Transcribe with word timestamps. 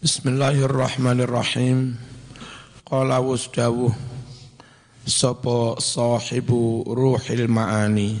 Bismillahirrahmanirrahim. 0.00 1.92
Qala 2.88 3.20
wasdawuh 3.20 3.92
sapa 5.04 5.76
sahibu 5.76 6.88
ruhil 6.88 7.52
maani. 7.52 8.16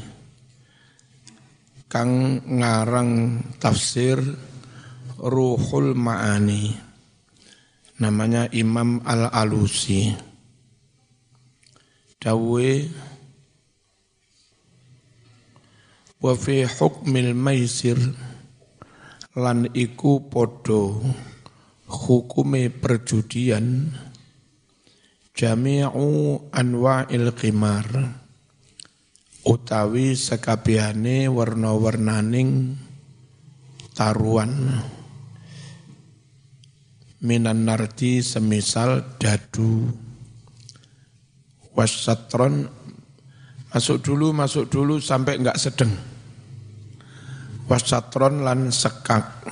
Kang 1.88 2.44
ngarang 2.44 3.40
tafsir 3.56 4.20
ruhul 5.16 5.96
maani. 5.96 6.76
Namanya 7.96 8.52
Imam 8.52 9.00
Al-Alusi. 9.00 10.12
Dawe 12.20 12.70
wa 16.20 16.32
fi 16.36 16.68
hukmil 16.68 17.32
maisir 17.32 17.96
lan 19.32 19.64
iku 19.72 20.28
podo 20.28 21.00
hukume 21.90 22.70
perjudian 22.70 23.90
jami'u 25.34 26.38
anwa'il 26.54 27.34
qimar 27.34 27.90
utawi 29.42 30.14
sekabehane 30.14 31.26
warna-warnaning 31.26 32.78
taruan 33.98 34.70
minan 37.20 37.68
nardi 37.68 38.24
semisal 38.24 39.18
dadu. 39.20 39.90
Wasatron 41.76 42.66
masuk 43.70 44.02
dulu 44.02 44.32
masuk 44.32 44.68
dulu 44.72 44.98
sampai 44.98 45.38
enggak 45.38 45.60
sedeng. 45.60 45.92
Wasatron 47.70 48.42
lan 48.42 48.74
sekak 48.74 49.46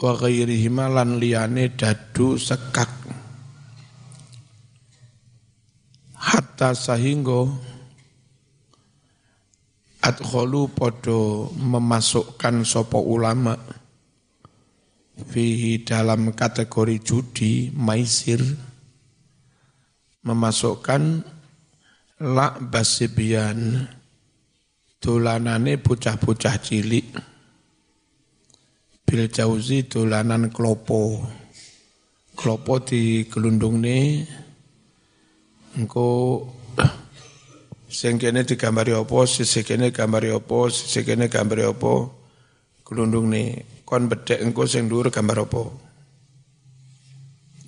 wa 0.00 0.12
ghairihima 0.18 0.90
lan 0.90 1.22
liyane 1.22 1.74
dadu 1.74 2.34
sekak. 2.38 2.90
Hatta 6.18 6.72
sahingga 6.72 7.46
adkhulu 10.04 10.72
podo 10.72 11.48
memasukkan 11.56 12.64
sopo 12.64 13.00
ulama 13.00 13.56
fihi 15.14 15.80
dalam 15.86 16.34
kategori 16.34 16.96
judi 17.00 17.52
maisir 17.72 18.42
memasukkan 20.24 21.22
la 22.24 22.56
basibian 22.56 23.88
dolanane 24.98 25.76
bocah-bocah 25.80 26.56
cilik 26.60 27.33
bil 29.04 29.28
jauzi 29.28 29.86
dolanan 29.86 30.48
klopo. 30.50 31.22
Klopo 32.34 32.82
di 32.82 33.30
gelundung 33.30 33.78
nih, 33.78 34.26
engko 35.78 36.42
sing 37.86 38.18
kene 38.18 38.42
digambari 38.42 38.90
apa, 38.90 39.22
sisi 39.22 39.62
kene 39.62 39.94
gambari 39.94 40.34
apa, 40.34 40.66
sisi 40.66 41.06
gambari 41.06 41.62
apa, 41.62 42.10
gelundung 42.82 43.30
nih, 43.30 43.62
kon 43.86 44.10
bedek 44.10 44.42
engko 44.42 44.66
sing 44.66 44.90
dhuwur 44.90 45.14
gambar 45.14 45.46
apa. 45.46 45.62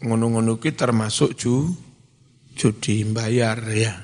Ngono-ngono 0.02 0.58
ki 0.58 0.74
termasuk 0.74 1.38
ju 1.38 1.70
judi 2.58 3.06
bayar 3.06 3.62
ya. 3.70 3.94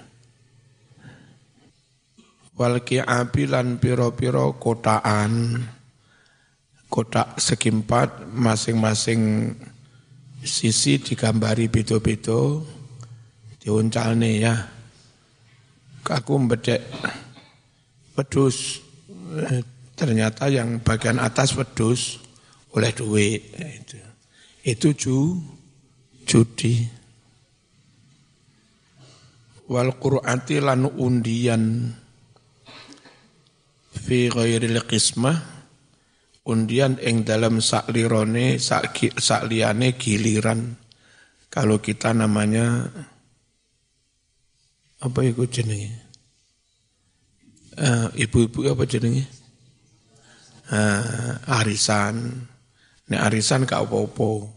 Wal 2.54 2.78
api 2.78 3.42
lan 3.50 3.82
piro-piro 3.82 4.54
kotaan 4.62 5.58
kotak 6.92 7.40
segi 7.40 7.72
empat 7.72 8.28
masing-masing 8.36 9.48
sisi 10.44 11.00
digambari 11.00 11.72
beda-beda 11.72 12.60
diuncalne 13.64 14.30
ya. 14.36 14.54
Aku 16.04 16.36
bedek 16.44 16.84
wedus 18.12 18.84
eh, 19.40 19.64
ternyata 19.96 20.52
yang 20.52 20.84
bagian 20.84 21.16
atas 21.16 21.56
wedus 21.56 22.20
oleh 22.76 22.92
duit 22.92 23.40
itu. 23.56 23.96
Itu 24.60 24.88
ju 24.92 25.16
judi. 26.28 26.84
Wal 29.72 29.96
qur'ati 29.96 30.60
lan 30.60 30.84
undian 30.84 31.88
fi 33.96 34.28
ghairil 34.28 34.84
qismah 34.84 35.51
undian 36.42 36.98
ing 36.98 37.22
dalam 37.22 37.62
saklirone 37.62 38.58
sakliane 38.58 39.94
giliran. 39.94 40.74
Kalau 41.52 41.84
kita 41.84 42.16
namanya 42.16 42.88
apa 45.02 45.20
itu 45.26 45.44
jenenge? 45.50 45.92
Uh, 47.76 48.08
ibu-ibu 48.16 48.72
apa 48.72 48.84
jenenge? 48.88 49.28
Uh, 50.72 51.36
arisan. 51.60 52.48
Nek 53.12 53.20
arisan 53.28 53.68
gak 53.68 53.84
apa-apa. 53.84 54.48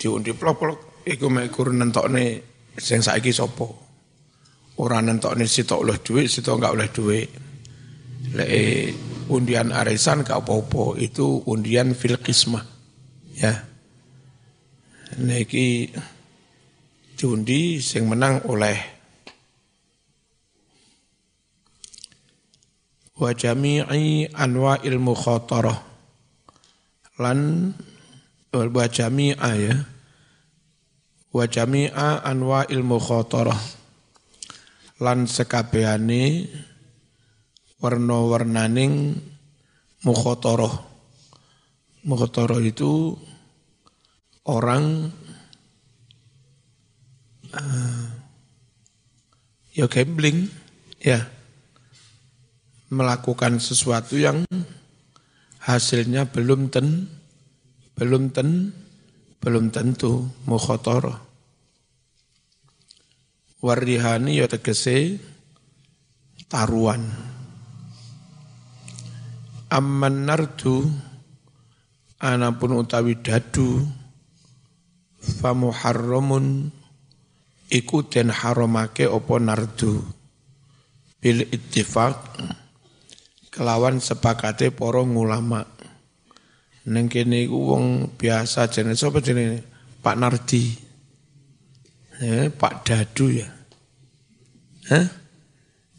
Diundi 0.00 0.32
plok-plok 0.32 1.04
iku 1.04 1.28
mek 1.28 1.52
nentokne 1.52 2.24
sing 2.80 3.04
saiki 3.04 3.34
sapa? 3.34 3.68
Ora 4.80 5.00
nentokne 5.04 5.44
sitok 5.44 5.84
oleh 5.84 5.98
dhuwit 6.00 6.28
sitok 6.32 6.56
gak 6.56 6.74
oleh 6.76 6.88
dhuwit. 6.88 7.30
Lek 8.32 8.48
undian 9.28 9.74
arisan 9.74 10.22
gak 10.26 10.42
apa-apa, 10.44 10.98
itu 10.98 11.42
undian 11.46 11.92
fil 11.92 12.18
qismah. 12.18 12.64
Ya. 13.36 13.66
Niki 15.16 15.92
diundi 17.16 17.80
sing 17.80 18.12
menang 18.12 18.44
oleh 18.44 18.76
wa 23.16 23.32
jami'i 23.32 24.28
anwa'il 24.28 25.00
mukhatarah 25.00 25.80
lan 27.16 27.72
wa 28.52 28.84
jami'a 28.84 29.50
ya 29.56 29.76
wa 31.32 31.44
jami'a 31.48 32.20
anwa'il 32.20 32.84
mukhatarah 32.84 33.56
lan 35.00 35.24
sekabehane 35.24 36.44
warna-warnaning 37.86 39.14
mukhotoroh. 40.02 40.74
Mukhotoroh 42.02 42.58
itu 42.58 43.14
orang 44.42 45.14
uh, 47.54 48.06
ya 49.70 49.86
gambling, 49.86 50.50
ya 50.98 51.22
melakukan 52.90 53.62
sesuatu 53.62 54.18
yang 54.18 54.42
hasilnya 55.62 56.26
belum 56.26 56.74
ten, 56.74 57.06
belum 57.94 58.34
ten, 58.34 58.74
belum 59.38 59.70
tentu 59.70 60.26
mukhotoroh. 60.42 61.22
Warihani 63.62 64.42
ya 64.42 64.50
tegese 64.50 65.22
taruhan. 66.50 67.35
Amman 69.66 70.30
nardu 70.30 70.86
anapun 72.22 72.78
utawi 72.78 73.18
dadu 73.18 73.82
famuharramun 75.18 76.70
iku 77.66 78.06
den 78.06 78.30
haramake 78.30 79.10
opo 79.10 79.42
nardu. 79.42 80.06
Bil 81.18 81.42
ittifaq 81.50 82.14
kelawan 83.50 83.98
sepakate 83.98 84.70
para 84.70 85.02
ulama 85.02 85.66
ning 86.86 87.10
kene 87.10 87.50
iku 87.50 87.74
wong 87.74 88.14
biasa 88.14 88.70
jenenge 88.70 88.94
sapa 88.94 89.18
jenenge? 89.18 89.66
Pak 90.06 90.14
Nardi. 90.14 90.62
Eh, 92.22 92.46
Pak 92.54 92.86
Dadu 92.86 93.26
ya. 93.26 93.50
Hah? 94.94 95.06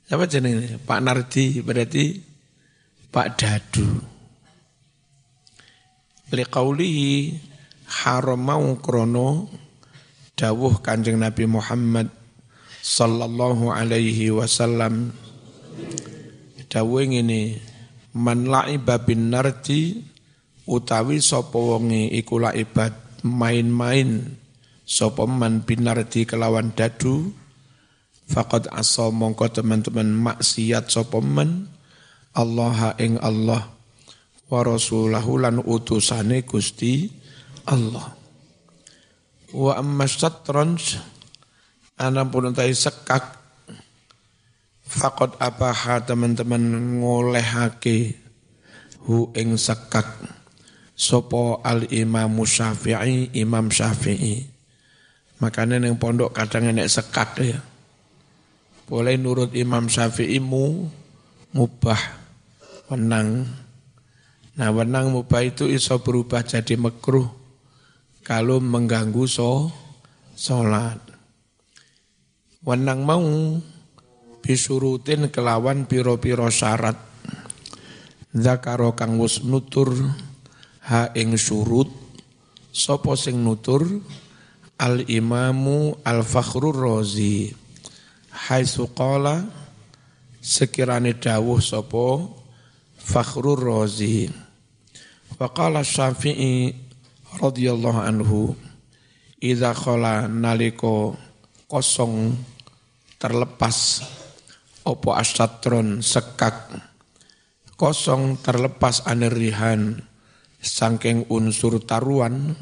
Siapa 0.08 0.24
jenenge? 0.31 0.80
Pak 0.80 1.04
Nardi 1.04 1.60
berarti 1.60 2.26
Pak 3.07 3.39
Dadu. 3.39 3.88
Liqaulihi 6.27 7.39
haramau 7.88 8.75
krono 8.83 9.48
dawuh 10.36 10.83
Kanjeng 10.83 11.15
Nabi 11.15 11.48
Muhammad 11.48 12.12
sallallahu 12.83 13.71
alaihi 13.71 14.36
wasallam 14.36 15.15
dawuh 16.68 17.04
ngene 17.07 17.63
man 18.12 18.44
la'iba 18.44 19.00
bin 19.07 19.31
nardi 19.31 20.03
utawi 20.68 21.24
sapa 21.24 21.56
wonge 21.56 22.12
iku 22.12 22.44
laibat 22.44 22.92
main-main 23.24 24.36
sapa 24.83 25.24
man 25.24 25.63
bin 25.63 25.88
nardi 25.88 26.27
kelawan 26.27 26.75
dadu 26.75 27.31
faqad 28.27 28.68
asa 28.68 29.07
mongko 29.15 29.48
teman-teman 29.48 30.12
maksiat 30.12 30.92
sapa 30.92 31.24
Allah 32.35 32.97
ing 33.00 33.21
Allah 33.21 33.77
wa 34.47 34.59
rasulahu 34.63 35.39
lan 35.39 35.59
utusane 35.63 36.44
Gusti 36.47 37.07
Allah. 37.68 38.15
Wa 39.51 39.79
amma 39.79 40.07
syatranj 40.07 41.00
anapun 42.00 42.51
utai 42.51 42.71
sekak. 42.71 43.35
Fakot 44.88 45.35
apaha 45.44 46.00
teman-teman 46.00 46.63
ngolehake 47.03 48.15
hu 49.03 49.35
ing 49.35 49.59
sekak. 49.59 50.07
Sopo 50.97 51.62
al 51.62 51.85
imam 51.91 52.41
syafi'i 52.41 53.35
imam 53.35 53.69
syafi'i. 53.69 54.47
Makanya 55.38 55.77
yang 55.77 56.01
pondok 56.01 56.33
kadang 56.33 56.71
enek 56.71 56.89
sekak 56.89 57.38
ya. 57.38 57.59
Boleh 58.88 59.19
nurut 59.19 59.53
imam 59.53 59.91
syafi'i 59.91 60.39
mu 60.39 60.88
mubah 61.56 62.00
wenang. 62.92 63.48
Nah 64.58 64.70
wenang 64.74 65.14
mubah 65.14 65.46
itu 65.46 65.70
iso 65.70 66.02
berubah 66.02 66.42
jadi 66.42 66.76
mekruh 66.76 67.30
kalau 68.26 68.58
mengganggu 68.60 69.24
so 69.30 69.72
sholat. 70.34 71.00
Wenang 72.66 73.08
mau 73.08 73.24
bisurutin 74.44 75.32
kelawan 75.32 75.88
piro-piro 75.88 76.52
syarat. 76.52 77.00
Zakaro 78.36 78.92
kang 78.98 79.16
wus 79.16 79.42
nutur 79.48 79.96
ha 80.92 81.10
ing 81.16 81.40
surut 81.40 81.88
sapa 82.76 83.16
sing 83.16 83.42
nutur? 83.42 83.88
Al 84.78 85.10
imamu 85.10 85.98
al 86.06 86.22
fakhrur 86.22 86.76
razi. 86.76 87.50
Haitsu 88.30 88.94
qala 88.94 89.42
sekirane 90.48 91.20
dawuh 91.20 91.60
sapa 91.60 92.24
fakhrur 92.96 93.60
razi 93.60 94.32
wa 95.36 95.52
qala 95.52 95.84
syafi'i 95.84 96.72
radhiyallahu 97.44 98.00
anhu 98.00 98.56
idza 99.44 99.76
khala 99.76 100.32
naliko 100.32 101.20
kosong 101.68 102.32
terlepas 103.20 104.08
opo 104.88 105.12
asatron 105.20 106.00
sekak 106.00 106.80
kosong 107.76 108.40
terlepas 108.40 109.04
anerihan 109.04 110.00
sangking 110.64 111.28
unsur 111.28 111.84
taruan 111.84 112.56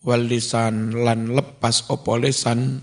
walisan 0.00 0.96
lan 1.04 1.36
lepas 1.36 1.84
opo 1.92 2.16
lesan 2.16 2.80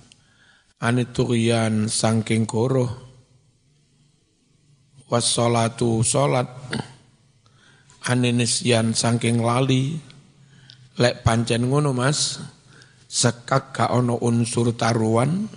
aniturian 0.77 1.89
sangking 1.89 2.45
goroh 2.45 3.04
wassolatu 5.09 6.01
solat 6.01 6.49
aninisyan 8.05 8.93
sangking 8.93 9.41
lali. 9.41 9.97
Lek 10.95 11.27
pancen 11.27 11.67
ngono 11.67 11.91
mas. 11.91 12.39
Sekak 13.05 13.71
gak 13.71 13.91
ono 13.95 14.19
unsur 14.19 14.75
taruan 14.75 15.47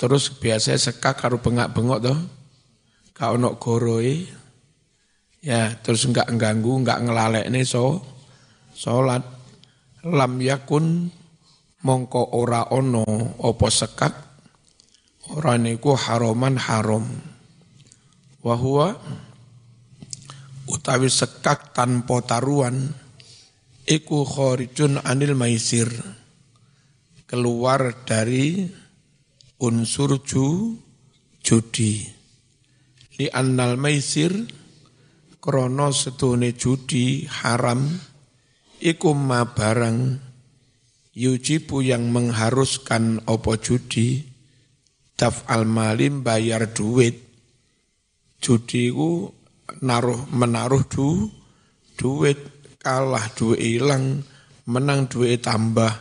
terus 0.00 0.32
biasa 0.32 0.74
sekak 0.74 1.20
karo 1.20 1.38
bengak-bengok 1.38 2.00
toh. 2.00 2.18
Gak 3.14 3.30
ono 3.38 3.60
goroe. 3.60 4.24
Ya 5.44 5.76
terus 5.84 6.08
enggak 6.08 6.32
ganggu 6.40 6.80
enggak 6.80 7.04
ngelalekne 7.04 7.68
so 7.68 8.00
salat 8.72 9.20
lam 10.00 10.40
yakun 10.40 11.12
mongko 11.84 12.32
ora 12.32 12.72
ono 12.72 13.04
opo 13.38 13.68
sekak. 13.68 14.14
Ora 15.36 15.56
niku 15.60 15.96
haroman 15.96 16.56
haram 16.56 17.33
wahua 18.44 19.00
utawi 20.68 21.08
sekak 21.08 21.72
tanpa 21.72 22.20
taruan 22.20 22.92
iku 23.88 24.28
khorijun 24.28 25.00
anil 25.00 25.32
maisir. 25.32 25.88
Keluar 27.24 28.04
dari 28.04 28.68
unsur 29.58 30.20
ju 30.22 30.76
judi. 31.40 32.04
Li 33.16 33.26
annal 33.32 33.80
maisir 33.80 34.30
krono 35.40 35.88
setune 35.90 36.52
judi 36.52 37.24
haram 37.24 37.88
iku 38.78 39.16
ma 39.16 39.48
barang 39.48 40.20
yujibu 41.16 41.80
yang 41.80 42.12
mengharuskan 42.12 43.24
opo 43.24 43.56
judi 43.56 44.28
taf 45.16 45.48
al 45.48 45.64
malim 45.64 46.20
bayar 46.20 46.70
duit 46.70 47.23
judi 48.44 48.92
ku 48.92 49.32
naruh 49.80 50.28
menaruh 50.28 50.84
du 50.84 51.32
duit 51.96 52.36
kalah 52.84 53.32
duit 53.32 53.56
hilang 53.56 54.20
menang 54.68 55.08
duit 55.08 55.40
tambah. 55.40 55.92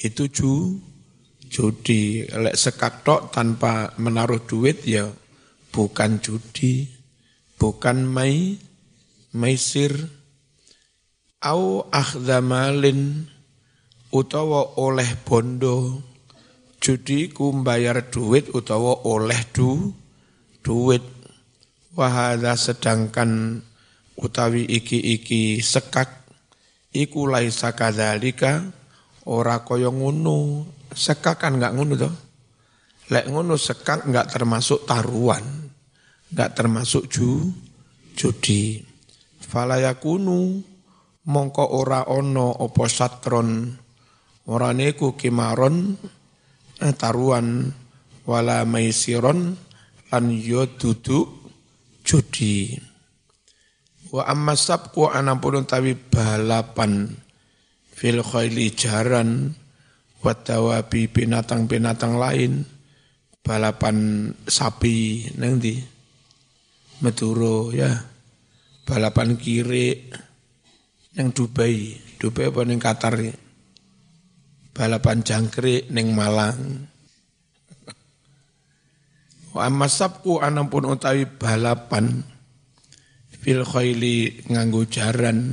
Itu 0.00 0.28
ju 0.28 0.80
judi. 1.48 2.24
Lek 2.28 2.56
sekak 2.56 3.04
tok 3.04 3.32
tanpa 3.32 3.92
menaruh 4.00 4.40
duit 4.44 4.84
ya 4.84 5.08
bukan 5.74 6.22
judi, 6.22 6.86
bukan 7.58 8.06
mai, 8.06 8.60
maisir, 9.34 9.90
au 11.42 11.82
akhdamalin, 11.90 13.26
utawa 14.14 14.78
oleh 14.78 15.18
bondo, 15.26 15.98
judi 16.78 17.26
ku 17.34 17.50
bayar 17.58 18.06
duit 18.06 18.54
utawa 18.54 19.02
oleh 19.02 19.40
du, 19.50 19.90
duit. 20.62 21.13
Wahada 21.94 22.58
sedangkan 22.58 23.62
utawi 24.18 24.66
iki-iki 24.66 25.62
sekak, 25.62 26.26
iku 26.90 27.30
laisa 27.30 27.70
kadzalika 27.70 28.66
ora 29.30 29.62
kaya 29.62 29.94
ngono. 29.94 30.66
Sekak 30.94 31.42
kan 31.42 31.58
enggak 31.58 31.74
ngono 31.74 31.94
toh. 31.98 32.14
Lek 33.10 33.26
ngono 33.30 33.54
sekak 33.58 34.06
enggak 34.06 34.30
termasuk 34.30 34.86
taruhan 34.86 35.64
nggak 36.34 36.50
termasuk 36.58 37.06
ju 37.06 37.46
judi. 38.18 38.82
Falayakunu 39.38 40.58
mongko 41.30 41.64
ora 41.78 42.10
ono 42.10 42.50
opo 42.50 42.90
satron 42.90 43.70
ora 44.50 44.74
neku 44.74 45.14
kimaron 45.14 45.94
eh, 46.82 46.94
taruan 46.98 47.70
wala 48.26 48.66
maisiron 48.66 49.54
lan 50.10 50.24
yo 50.34 50.66
duduk 50.74 51.43
judi. 52.04 52.76
Wa 54.14 54.30
amma 54.30 54.54
sabku 54.54 55.10
anapun 55.10 55.66
tawi 55.66 55.98
balapan 55.98 57.10
fil 57.90 58.22
khayli 58.22 58.70
jaran 58.76 59.56
watawabi 60.22 61.10
binatang-binatang 61.10 62.20
lain 62.20 62.62
balapan 63.42 64.30
sapi 64.46 65.26
neng 65.34 65.58
di 65.58 65.74
Maduro 67.02 67.74
ya. 67.74 67.90
Balapan 68.84 69.40
kiri 69.40 70.12
yang 71.16 71.32
Dubai. 71.32 71.96
Dubai 72.20 72.52
apa 72.52 72.60
yang 72.68 72.78
Qatar? 72.78 73.16
Balapan 74.76 75.24
jangkrik 75.24 75.88
neng 75.88 76.12
Malang 76.12 76.93
wa 79.54 79.70
amma 79.70 79.86
sabku 79.86 80.42
pun 80.42 80.84
utawi 80.90 81.30
balapan 81.30 82.26
fil 83.44 83.60
khaili 83.60 84.40
nganggo 84.48 84.88
jaran. 84.88 85.52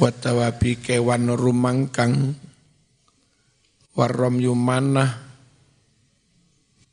Wa 0.00 0.08
tawabi 0.08 0.80
kewan 0.80 1.28
rumangkang. 1.36 2.32
Warrom 3.92 4.38
yumanah 4.38 5.10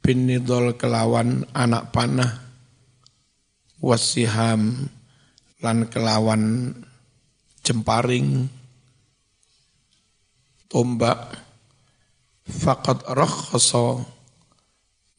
bin 0.04 0.28
nidol 0.28 0.76
kelawan 0.76 1.48
anak 1.56 1.96
panah. 1.96 2.44
Wasiham 3.80 4.92
lan 5.64 5.88
kelawan 5.88 6.76
jemparing. 7.64 8.52
Tombak. 10.68 11.48
Faqad 12.46 13.10
rakhasa 13.10 14.15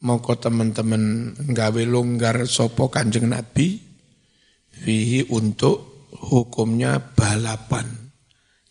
mongko 0.03 0.37
teman-teman 0.37 1.33
nggawe 1.37 1.83
longgar 1.87 2.45
sopo 2.45 2.91
Kanjeng 2.91 3.31
Nabi 3.33 3.81
fihi 4.73 5.25
untuk 5.33 6.09
hukumnya 6.13 7.01
balapan 7.01 7.87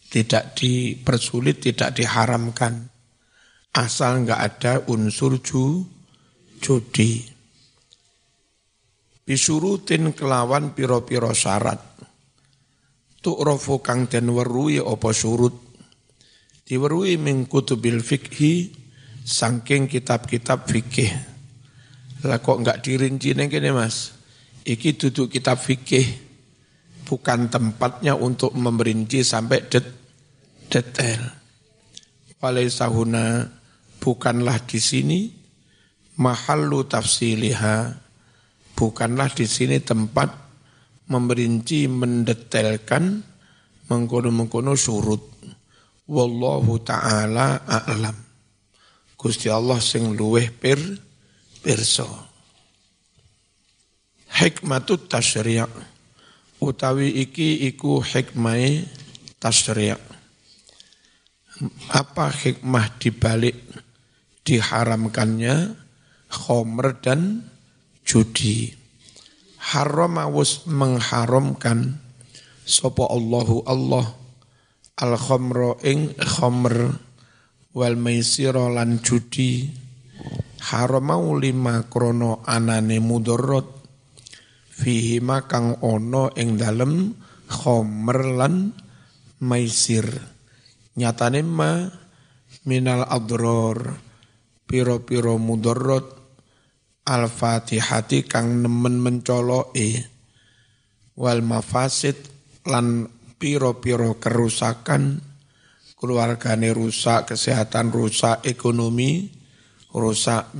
tidak 0.06 0.54
dipersulit 0.54 1.62
tidak 1.62 1.98
diharamkan 1.98 2.90
asal 3.74 4.22
nggak 4.22 4.40
ada 4.40 4.72
unsur 4.86 5.42
ju 5.42 5.82
judi 6.62 7.36
bisurutin 9.26 10.14
kelawan 10.14 10.72
piro-piro 10.72 11.34
syarat. 11.34 11.82
Tu'rofu 13.20 13.82
kang 13.82 14.06
den 14.06 14.30
werui 14.30 14.78
opo 14.78 15.10
surut. 15.10 15.52
Diwerui 16.62 17.18
min 17.18 17.50
kutubil 17.50 17.98
fikhi 17.98 18.70
sangking 19.26 19.90
kitab-kitab 19.90 20.70
fikih. 20.70 21.10
Lah 22.22 22.38
kok 22.38 22.62
enggak 22.62 22.86
dirinci 22.86 23.34
neng 23.34 23.50
kene 23.50 23.74
Mas? 23.74 24.16
iki 24.66 24.98
duduk 24.98 25.30
kitab 25.30 25.62
fikih 25.62 26.04
bukan 27.06 27.46
tempatnya 27.46 28.18
untuk 28.18 28.50
memerinci 28.58 29.22
sampai 29.22 29.62
det 29.70 29.86
detail. 30.66 31.22
Walaisahuna 32.42 33.46
bukanlah 34.02 34.58
di 34.66 34.82
sini 34.82 35.30
mahallu 36.18 36.84
tafsiliha 36.84 37.94
bukanlah 38.74 39.30
di 39.30 39.46
sini 39.46 39.78
tempat 39.80 40.34
memerinci 41.06 41.86
mendetailkan 41.86 43.22
mengkono-mengkono 43.86 44.74
surut. 44.74 45.22
Wallahu 46.10 46.82
taala 46.82 47.62
a'lam. 47.62 48.25
Gusti 49.26 49.50
Allah 49.50 49.82
sing 49.82 50.14
luweh 50.14 50.54
pir 50.54 50.78
pirsa. 51.58 52.06
Hikmatut 54.38 55.10
tasyri' 55.10 55.66
utawi 56.62 57.10
iki 57.26 57.66
iku 57.66 57.98
hikmah 57.98 58.86
tasyri' 59.42 59.98
apa 61.90 62.30
hikmah 62.30 62.86
dibalik 63.02 63.58
diharamkannya 64.46 65.74
khomer 66.30 67.02
dan 67.02 67.50
judi. 68.06 68.78
Haram 69.74 70.22
awus 70.22 70.70
mengharamkan 70.70 71.98
sopo 72.62 73.10
Allahu 73.10 73.66
Allah 73.66 74.06
al 75.02 75.18
khomro 75.18 75.82
ing 75.82 76.14
khomer 76.14 77.05
wal 77.76 78.00
maisiro 78.00 78.72
lan 78.72 79.04
judi. 79.04 79.68
Haramau 80.72 81.36
lima 81.36 81.84
krono 81.92 82.40
anane 82.48 82.96
mudorot. 83.04 83.68
Fihi 84.72 85.20
kang 85.44 85.76
ono 85.84 86.32
ing 86.32 86.56
dalem 86.56 87.12
khomer 87.46 88.20
lan 88.32 88.72
maisir. 89.44 90.08
Nyatane 90.96 91.40
ma 91.44 91.84
minal 92.64 93.04
adror. 93.04 94.08
Piro-piro 94.66 95.36
mudorot. 95.36 96.16
Al-fatihati 97.06 98.26
kang 98.26 98.64
nemen 98.64 98.98
mencoloke. 98.98 100.02
Wal 101.14 101.40
mafasid 101.44 102.18
lan 102.66 103.06
piro-piro 103.38 104.18
kerusakan 104.18 105.35
keluargane 105.96 106.70
rusak, 106.76 107.32
kesehatan 107.32 107.88
rusak, 107.88 108.44
ekonomi 108.44 109.32
rusak, 109.96 110.52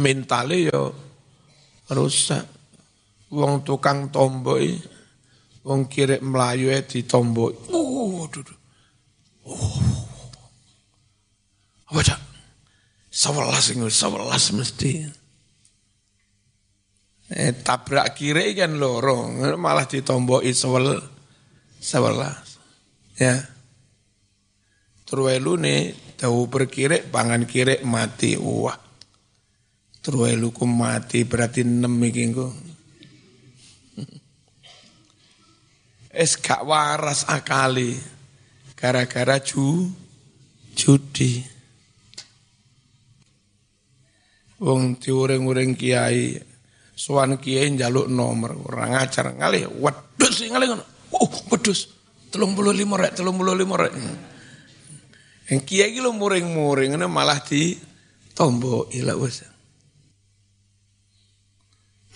mentale 0.00 0.56
yo 0.72 0.82
rusak. 1.92 2.44
Wong 3.26 3.66
tukang 3.66 4.08
tomboi, 4.08 4.70
wong 5.66 5.90
kirek 5.90 6.22
melayu 6.24 6.72
e 6.72 6.80
tomboi. 7.04 7.52
Oh, 7.74 8.24
dudu. 8.30 8.54
Oh. 9.44 9.82
Apa 11.90 12.00
cak? 12.02 12.20
Sewelas 13.10 13.66
ini, 13.74 13.86
sewelas 13.90 14.50
mesti. 14.54 14.92
Eh, 17.26 17.52
tabrak 17.66 18.14
kiri 18.14 18.54
kan 18.54 18.78
lorong, 18.78 19.58
malah 19.58 19.90
ditomboi 19.90 20.54
sewel, 20.54 21.02
sewelas. 21.82 22.62
Ya. 23.18 23.55
Truwelu 25.06 25.54
nih 25.54 25.94
tahu 26.18 26.50
berkirek 26.50 27.14
pangan 27.14 27.46
kirek 27.46 27.86
mati 27.86 28.34
wah. 28.34 28.74
Truwelu 30.02 30.50
ku 30.50 30.66
mati 30.66 31.22
berarti 31.22 31.62
enam 31.62 31.94
iki 32.02 32.26
Es 36.10 36.34
gak 36.42 36.66
waras 36.66 37.22
akali 37.30 37.94
gara-gara 38.74 39.38
ju 39.38 39.86
judi. 40.74 41.46
Wong 44.56 44.96
diuring-uring 44.96 45.76
kiai, 45.76 46.32
suan 46.96 47.36
kiai 47.36 47.68
njaluk 47.76 48.08
nomor, 48.08 48.56
orang 48.56 49.04
ajar 49.04 49.36
ngalih, 49.36 49.68
wedus 49.68 50.40
ngalih 50.48 50.72
ngono. 50.72 50.84
Oh, 51.12 51.28
wedus. 51.52 51.92
lima 52.32 52.96
rek, 52.96 53.20
lima 53.20 53.76
rek. 53.76 53.92
Yang 55.46 55.62
kiai 55.62 55.98
lo 56.02 56.10
muring-muring 56.10 56.98
ini 56.98 57.06
malah 57.06 57.38
di 57.38 57.78
tombo 58.34 58.90
ila 58.90 59.14
wes. 59.14 59.46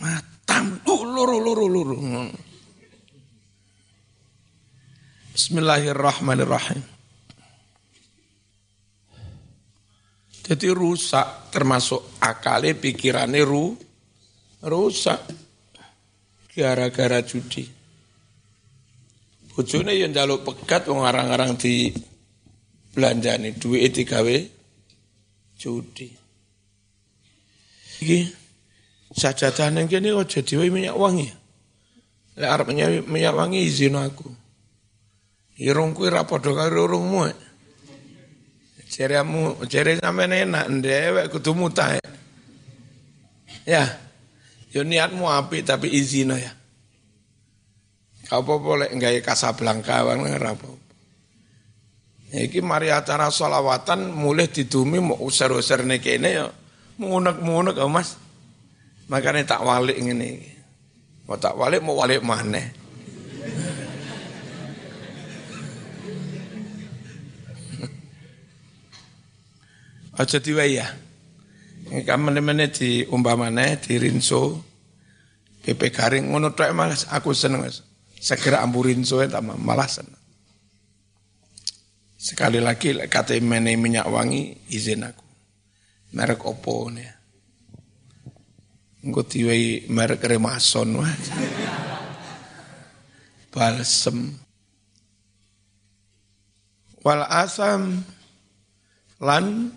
Matam 0.02 0.82
uh, 0.82 1.02
luru 1.06 1.38
luru 1.38 1.66
luru. 1.70 1.96
Bismillahirrahmanirrahim. 5.30 6.82
Jadi 10.50 10.66
rusak 10.74 11.54
termasuk 11.54 12.18
akale 12.18 12.74
pikirannya 12.74 13.46
ru 13.46 13.78
rusak 14.66 15.22
gara-gara 16.50 17.22
judi. 17.22 17.62
Bojone 19.54 19.94
yang 19.94 20.10
jaluk 20.10 20.42
pegat 20.42 20.90
wong 20.90 21.06
arang-arang 21.06 21.54
di 21.54 21.94
belanjane 22.94 23.54
duit 23.54 23.94
digawe 23.94 24.36
judi. 25.60 26.08
Iki 28.00 28.18
sajadah 29.12 29.68
ning 29.70 29.86
kene 29.86 30.16
aja 30.16 30.40
diwe 30.40 30.72
minyak 30.72 30.96
wangi. 30.96 31.28
Lek 32.40 32.50
arep 32.50 32.66
minyak 33.06 33.34
wangi 33.36 33.60
izin 33.68 33.98
aku. 33.98 34.26
Irung 35.60 35.92
kuwi 35.92 36.08
ra 36.08 36.24
padha 36.24 36.56
karo 36.56 36.88
urungmu. 36.88 37.28
Jeremu, 38.90 39.60
jere 39.70 40.00
sampean 40.00 40.34
enak 40.34 40.66
ndewek 40.66 41.30
kudu 41.30 41.54
mutah. 41.54 42.00
Ya. 43.68 43.84
Yo 44.72 44.82
niatmu 44.82 45.28
apik 45.28 45.68
tapi 45.68 45.92
izin 45.92 46.34
ya. 46.34 46.52
Kau 48.30 48.46
apa-apa 48.46 48.86
lek 48.86 48.92
gawe 48.94 49.18
kasablanka 49.26 50.06
wae 50.06 50.22
ora 50.22 50.54
apa 50.54 50.89
Iki 52.30 52.62
mari 52.62 52.94
acara 52.94 53.26
solawatan 53.26 54.14
mulai 54.14 54.46
didumi 54.46 55.02
mau 55.02 55.18
usir-usir 55.18 55.82
nih 55.82 55.98
kene 55.98 56.30
ya 56.30 56.46
munek-munek 57.02 57.74
ya 57.74 57.90
mas. 57.90 58.14
Makanya 59.10 59.58
tak 59.58 59.66
walik 59.66 59.98
ini. 59.98 60.38
Mau 61.26 61.34
tak 61.34 61.58
walik 61.58 61.82
mau 61.82 61.98
walik 61.98 62.22
mana? 62.22 62.62
Aja 70.22 70.38
diwai 70.38 70.78
ya. 70.78 70.86
Ini 71.90 72.06
mana 72.14 72.70
di 72.70 73.02
umpamane 73.10 73.82
di 73.82 73.98
rinso 73.98 74.62
PP 75.66 75.90
garing 75.90 76.30
ngono 76.30 76.54
tok 76.54 76.70
malas 76.70 77.10
aku 77.10 77.34
seneng 77.34 77.66
segera 78.14 78.62
amburinso 78.62 79.18
ya 79.18 79.42
malah 79.42 79.90
seneng. 79.90 80.19
Sekali 82.20 82.60
lagi 82.60 82.92
kata 83.08 83.32
mene 83.40 83.80
minyak 83.80 84.04
wangi 84.12 84.52
izin 84.68 85.08
aku. 85.08 85.24
Merek 86.12 86.44
opo 86.44 86.92
nih. 86.92 87.08
Engko 89.08 89.24
tiwai 89.24 89.88
merek 89.88 90.28
remason 90.28 91.00
wah. 91.00 91.08
Balsem. 93.48 94.36
Wal 97.00 97.24
asam 97.24 98.04
lan 99.24 99.72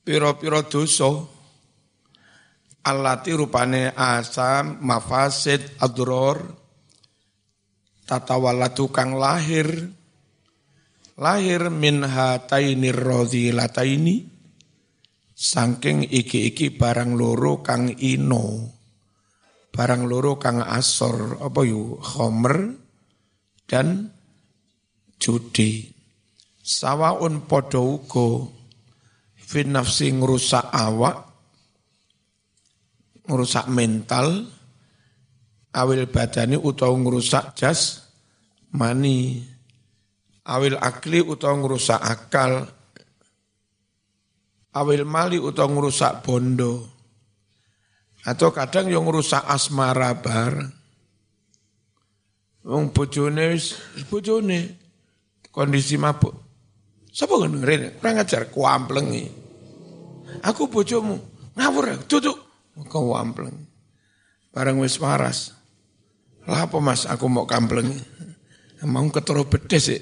piro-piro 0.00 0.64
dosa 0.64 1.12
alati 2.88 3.36
rupane 3.36 3.92
asam 3.92 4.80
mafasid 4.80 5.76
adror 5.84 6.40
tatawalatu 8.08 8.88
kang 8.88 9.20
lahir 9.20 10.00
lahir 11.22 11.70
min 11.70 12.02
hataini 12.02 12.90
radhilataini 12.90 14.26
saking 15.38 16.10
iki-iki 16.10 16.74
barang 16.74 17.14
loro 17.14 17.62
kang 17.62 17.94
ino. 18.02 18.74
Barang 19.72 20.04
loro 20.04 20.36
kang 20.36 20.60
asor 20.60 21.38
apa 21.40 21.62
yu 21.64 21.96
khomer 22.02 22.76
dan 23.70 24.12
judi. 25.16 25.88
Sawaun 26.60 27.48
padha 27.48 27.80
uga 27.80 28.46
fin 29.34 29.72
nafsi 29.72 30.12
awak 30.12 31.16
ngrusak 33.26 33.66
mental 33.72 34.46
awil 35.72 36.04
badani 36.06 36.60
utawa 36.60 36.94
ngrusak 37.00 37.56
jas 37.56 38.06
mani 38.76 39.51
awil 40.46 40.78
akli 40.78 41.22
utawa 41.22 41.58
ngrusak 41.58 42.00
akal 42.00 42.66
awil 44.74 45.04
mali 45.06 45.38
utawa 45.38 45.70
ngrusak 45.70 46.24
bondo 46.26 46.92
Atau 48.22 48.54
kadang 48.54 48.86
yang 48.86 49.02
rusak 49.10 49.42
asmara 49.50 50.14
bareng. 50.14 50.70
Wong 52.62 52.94
bojone 52.94 53.58
bojone 54.06 54.58
kondisi 55.50 55.98
mabuk. 55.98 56.30
Sapa 57.10 57.34
ngerin? 57.34 57.98
Kurang 57.98 58.22
ajar 58.22 58.46
kuamplengi. 58.46 59.26
Aku 60.46 60.70
bojomu. 60.70 61.18
Ngawur, 61.58 62.06
duduk. 62.08 62.38
Kau 62.88 63.12
ampleng. 63.18 63.68
Bareng 64.54 64.80
wis 64.80 64.96
waras. 64.96 65.52
Lah 66.48 66.64
apa 66.64 66.78
Mas 66.80 67.04
aku 67.04 67.28
mau 67.28 67.44
kampleng. 67.44 67.90
Mau 68.82 69.06
ketoro 69.14 69.46
bedes 69.46 69.90
sih. 69.90 70.00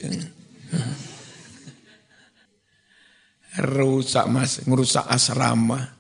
Rusak 3.61 4.27
Mas, 4.31 4.65
ngerusak 4.65 5.05
asrama. 5.05 5.93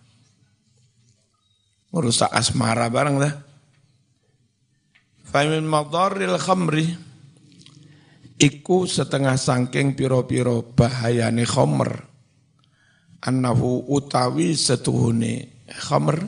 Ngerusak 1.91 2.31
asmara 2.31 2.89
bareng 2.89 3.21
lah. 3.21 3.35
Famin 5.27 5.63
madarril 5.63 6.39
khamri 6.41 6.91
iku 8.41 8.89
setengah 8.89 9.37
sangking 9.37 9.95
piro-piro 9.95 10.65
bahayane 10.75 11.45
khamr 11.45 12.03
annahu 13.21 13.85
utawi 13.87 14.57
setuhune 14.57 15.53
khamr 15.69 16.25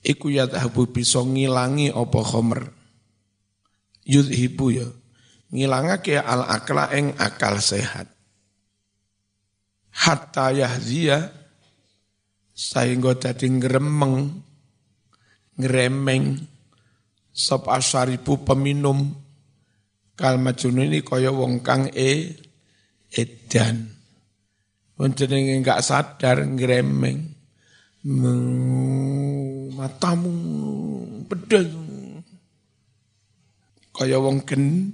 iku 0.00 0.32
yadhabu 0.32 0.88
bisa 0.88 1.20
ngilangi 1.20 1.92
apa 1.92 2.20
khamr 2.24 2.72
yudhibu 4.08 4.66
ya 4.72 4.88
ngilangake 5.52 6.16
al 6.16 6.48
akla 6.48 6.88
ing 6.96 7.12
akal 7.20 7.60
sehat. 7.60 8.08
Hatta 9.92 10.48
yahziya 10.56 11.28
sehingga 12.56 13.12
dadi 13.12 13.52
ngremeng 13.52 14.40
ngremeng 15.60 16.40
sop 17.28 17.68
asyaribu 17.68 18.40
peminum 18.40 19.12
kal 20.16 20.40
majnun 20.40 20.88
ini 20.88 21.04
kaya 21.04 21.28
wong 21.28 21.60
kang 21.60 21.92
e 21.92 22.32
edan. 23.12 23.92
Wong 24.96 25.12
jenenge 25.12 25.60
enggak 25.60 25.84
sadar 25.84 26.40
ngremeng. 26.40 27.20
Matamu 29.76 30.34
pedel 31.28 31.68
kaya 33.92 34.16
wong 34.16 34.42
ken 34.48 34.90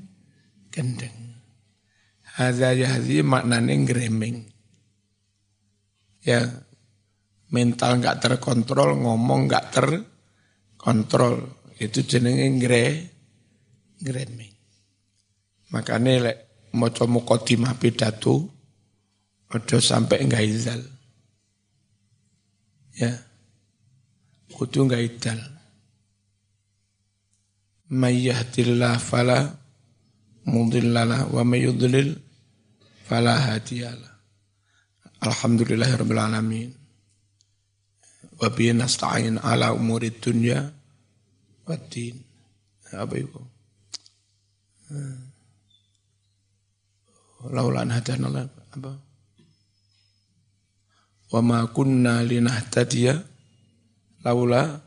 gendeng 0.79 1.35
hadza 2.39 2.71
yahzi 2.71 3.27
maknane 3.27 3.75
ngremeng 3.83 4.47
ya 6.23 6.47
mental 7.51 7.99
enggak 7.99 8.23
terkontrol 8.23 8.95
ngomong 8.95 9.51
enggak 9.51 9.75
terkontrol 9.75 11.59
itu 11.79 12.03
jenenge 12.03 12.47
ngre 12.59 12.87
ngremeng. 14.03 14.55
Makane 15.71 16.13
lek 16.23 16.39
maca 16.75 17.05
mukadimah 17.05 17.77
pidato 17.77 18.49
aja 19.53 19.79
sampai 19.81 20.27
izal. 20.45 20.81
Ya. 22.99 23.15
Kudu 24.49 24.91
idal. 24.91 25.39
May 27.95 28.27
mudhillalah 30.49 31.29
wa 31.29 31.45
may 31.45 31.69
yudlil 31.69 32.17
fala 33.05 33.37
hadiyalah. 33.37 34.13
Alhamdulillahirabbil 35.21 36.23
alamin. 36.23 36.71
Wa 38.41 38.49
bihi 38.49 38.73
nasta'in 38.73 39.37
ala 39.43 39.77
umuri 39.77 40.15
dunya 40.17 40.79
Wadin. 41.69 42.17
Apa 42.97 43.15
itu? 43.21 43.41
Laulan 47.53 47.93
hadanallah 47.93 48.49
apa? 48.49 48.93
Wa 51.29 51.41
ma 51.45 51.69
kunna 51.69 52.25
linahtadiya 52.25 53.21
laula 54.25 54.81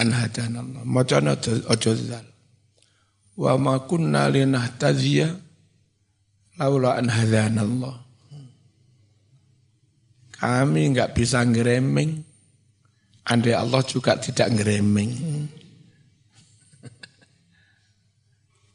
an 0.00 0.08
hadanallah. 0.08 0.82
Macana 0.88 1.36
aja 1.36 1.92
zal. 1.92 2.26
Wa 3.36 3.60
ma 3.60 3.84
kunna 3.84 4.32
linahtadiya 4.32 5.28
laula 6.56 6.96
an 6.96 7.12
hadanallah. 7.12 7.96
Kami 10.36 10.80
enggak 10.92 11.16
bisa 11.16 11.44
ngeremeng 11.44 12.24
andai 13.26 13.52
Allah 13.52 13.82
juga 13.84 14.16
tidak 14.16 14.52
ngeremeng. 14.54 15.10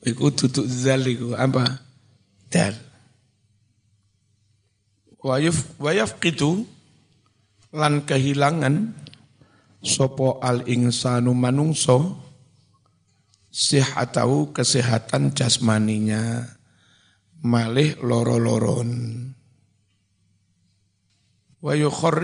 Iku 0.09 0.33
tutup 0.33 0.67
zal 0.67 1.05
iku 1.07 1.37
apa? 1.37 1.79
Dal. 2.51 2.75
Wayaf 5.21 6.17
itu 6.25 6.65
lan 7.71 8.03
kehilangan 8.03 8.91
sopo 9.79 10.41
al 10.41 10.65
insanu 10.65 11.31
manungso 11.37 12.17
sihatahu 13.51 14.55
kesehatan 14.55 15.35
jasmaninya. 15.35 16.47
Malih 17.43 17.99
loro-loron. 17.99 18.89
Wa 21.61 21.77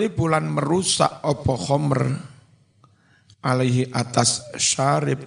bulan 0.10 0.50
merusak 0.50 1.22
opo 1.22 1.54
khomer 1.54 2.18
alaihi 3.46 3.92
atas 3.94 4.42
syarib. 4.58 5.22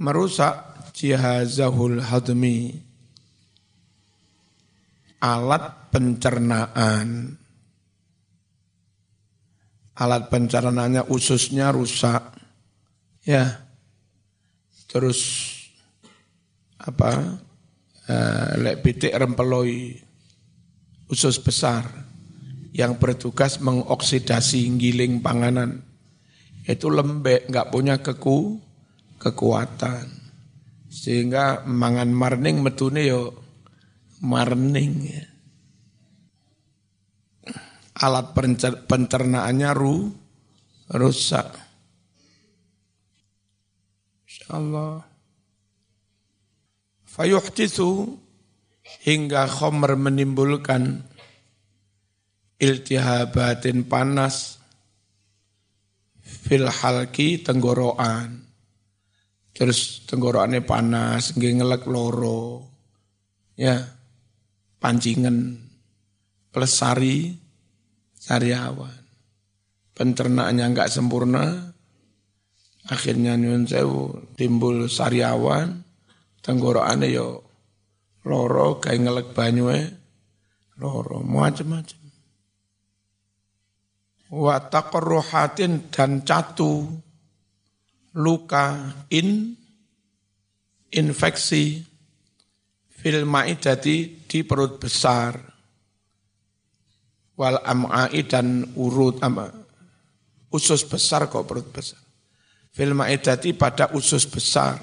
Merusak 0.00 0.92
jihazahul 0.96 2.00
hadmi. 2.00 2.80
Alat 5.20 5.92
pencernaan. 5.92 7.36
Alat 10.00 10.32
pencernaannya 10.32 11.04
ususnya 11.12 11.68
rusak. 11.68 12.32
Ya 13.20 13.69
terus 14.90 15.50
apa 16.82 17.38
uh, 18.10 18.50
lek 18.58 18.82
pitik 18.82 19.14
rempeloi 19.14 19.94
usus 21.06 21.38
besar 21.38 21.86
yang 22.74 22.98
bertugas 22.98 23.62
mengoksidasi 23.62 24.66
giling 24.78 25.22
panganan 25.22 25.82
itu 26.68 26.86
lembek 26.86 27.48
nggak 27.48 27.68
punya 27.72 27.98
keku 27.98 28.60
kekuatan. 29.20 30.06
Sehingga 30.90 31.62
mangan 31.68 32.10
marning 32.10 32.64
metune 32.64 33.06
yo 33.06 33.36
marning 34.24 34.92
ya. 35.06 35.24
Alat 38.00 38.32
pencernaannya 38.88 39.70
ru, 39.76 40.08
rusak. 40.96 41.69
Insyaallah. 44.50 45.06
Fayuhtithu 47.06 48.18
hingga 49.06 49.46
khomer 49.46 49.94
menimbulkan 49.94 51.06
iltihabatin 52.58 53.86
panas 53.86 54.58
fil 56.18 56.66
halki 56.66 57.38
tenggorokan 57.46 58.42
terus 59.54 60.02
tenggorokannya 60.10 60.66
panas, 60.66 61.30
ngelek 61.38 61.86
loro. 61.86 62.66
Ya. 63.54 63.78
Pancingan 64.82 65.62
plus 66.50 66.74
sari 66.74 67.38
sariawan. 68.18 68.98
Pencernaannya 69.94 70.74
enggak 70.74 70.90
sempurna, 70.90 71.69
akhirnya 72.90 73.38
nyun 73.38 73.70
sewu 73.70 74.34
timbul 74.34 74.90
sariawan, 74.90 75.86
tenggorokannya 76.42 77.08
yo 77.14 77.46
loro 78.26 78.82
kayak 78.82 79.06
ngelek 79.06 79.28
banyue 79.30 79.78
loro 80.82 81.22
macam-macam. 81.22 81.98
Wa 84.30 84.58
dan 84.70 86.22
catu 86.22 86.86
luka 88.14 88.66
in 89.10 89.54
infeksi 90.90 91.82
fil 92.90 93.22
ma'idati 93.26 94.26
di 94.26 94.38
perut 94.42 94.82
besar. 94.82 95.38
Wal 97.40 97.56
am'ai 97.64 98.20
dan 98.28 98.76
urut 98.76 99.24
ama, 99.24 99.48
usus 100.52 100.84
besar 100.84 101.24
kok 101.32 101.48
perut 101.48 101.72
besar 101.72 102.09
fil 102.70 102.94
ma'idati 102.94 103.54
pada 103.54 103.90
usus 103.94 104.26
besar. 104.26 104.78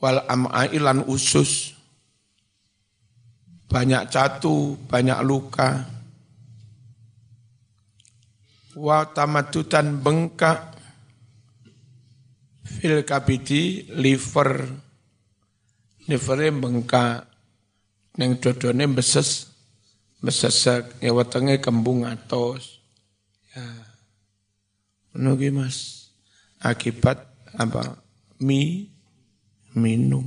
Wal 0.00 0.20
am'ai 0.28 0.76
lan 0.76 1.04
usus. 1.08 1.72
Banyak 3.64 4.12
catu, 4.12 4.76
banyak 4.86 5.20
luka. 5.24 5.70
Wa 8.76 9.08
tamadutan 9.10 9.98
bengkak. 10.04 10.76
Fil 12.64 13.02
kabidi 13.02 13.88
liver. 13.96 14.68
Livere 16.04 16.52
bengkak. 16.52 17.26
Ning 18.14 18.38
dodone 18.38 18.86
beses 18.92 19.50
besesek 20.24 21.04
ya 21.04 21.12
wetenge 21.12 21.60
kembung 21.60 22.08
atos 22.08 22.73
ngono 25.14 25.38
Mas. 25.54 26.10
Akibat 26.58 27.22
apa? 27.54 28.02
Mi 28.42 28.90
minum. 29.78 30.26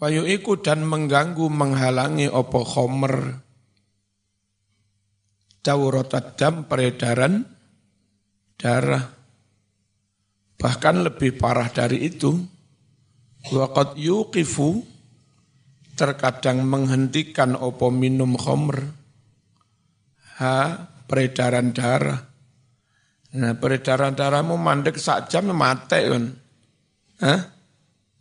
Wayu 0.00 0.24
iku 0.24 0.56
dan 0.56 0.86
mengganggu 0.86 1.50
menghalangi 1.50 2.30
opo 2.30 2.64
khomer. 2.64 3.44
Dawrat 5.60 6.40
dam 6.40 6.64
peredaran 6.64 7.44
darah. 8.56 9.04
Bahkan 10.56 10.96
lebih 11.04 11.36
parah 11.36 11.68
dari 11.68 12.04
itu, 12.04 12.32
waqad 13.52 13.96
yuqifu 13.96 14.84
terkadang 15.96 16.64
menghentikan 16.64 17.56
opo 17.56 17.92
minum 17.92 18.36
khomer. 18.36 18.88
Ha 20.40 20.88
peredaran 21.10 21.74
darah. 21.74 22.22
Nah, 23.34 23.58
peredaran 23.58 24.14
darahmu 24.14 24.54
mandek 24.54 24.94
sak 24.94 25.26
jam 25.26 25.50
mati 25.50 25.98
kan. 26.06 26.24
Hah? 27.18 27.40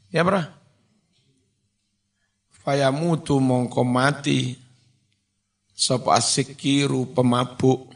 Ya, 0.09 0.25
Bro? 0.25 0.59
fayamutu 2.69 3.41
mongko 3.41 3.81
mati 3.81 4.53
sapa 5.73 6.21
asikiru 6.21 7.09
pemabuk 7.17 7.89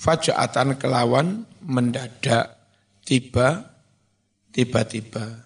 fajaatan 0.00 0.80
kelawan 0.80 1.44
mendadak 1.60 2.56
tiba 3.04 3.68
tiba-tiba 4.48 5.44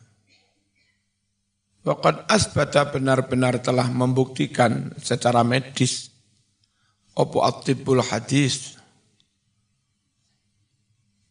Waqad 1.80 2.28
asbata 2.28 2.92
benar-benar 2.92 3.64
telah 3.64 3.88
membuktikan 3.88 4.92
secara 5.00 5.40
medis 5.40 6.09
opo 7.20 7.44
atibul 7.44 8.00
hadis 8.00 8.80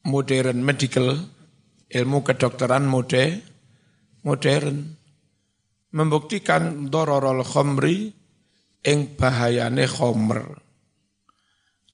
modern 0.06 0.62
medical 0.62 1.18
ilmu 1.90 2.22
kedokteran 2.22 2.86
mode 2.86 3.42
modern 4.22 5.00
membuktikan 5.90 6.88
dororol 6.94 7.42
khomri 7.42 8.14
ing 8.86 9.18
bahayane 9.18 9.86
khomer. 9.90 10.62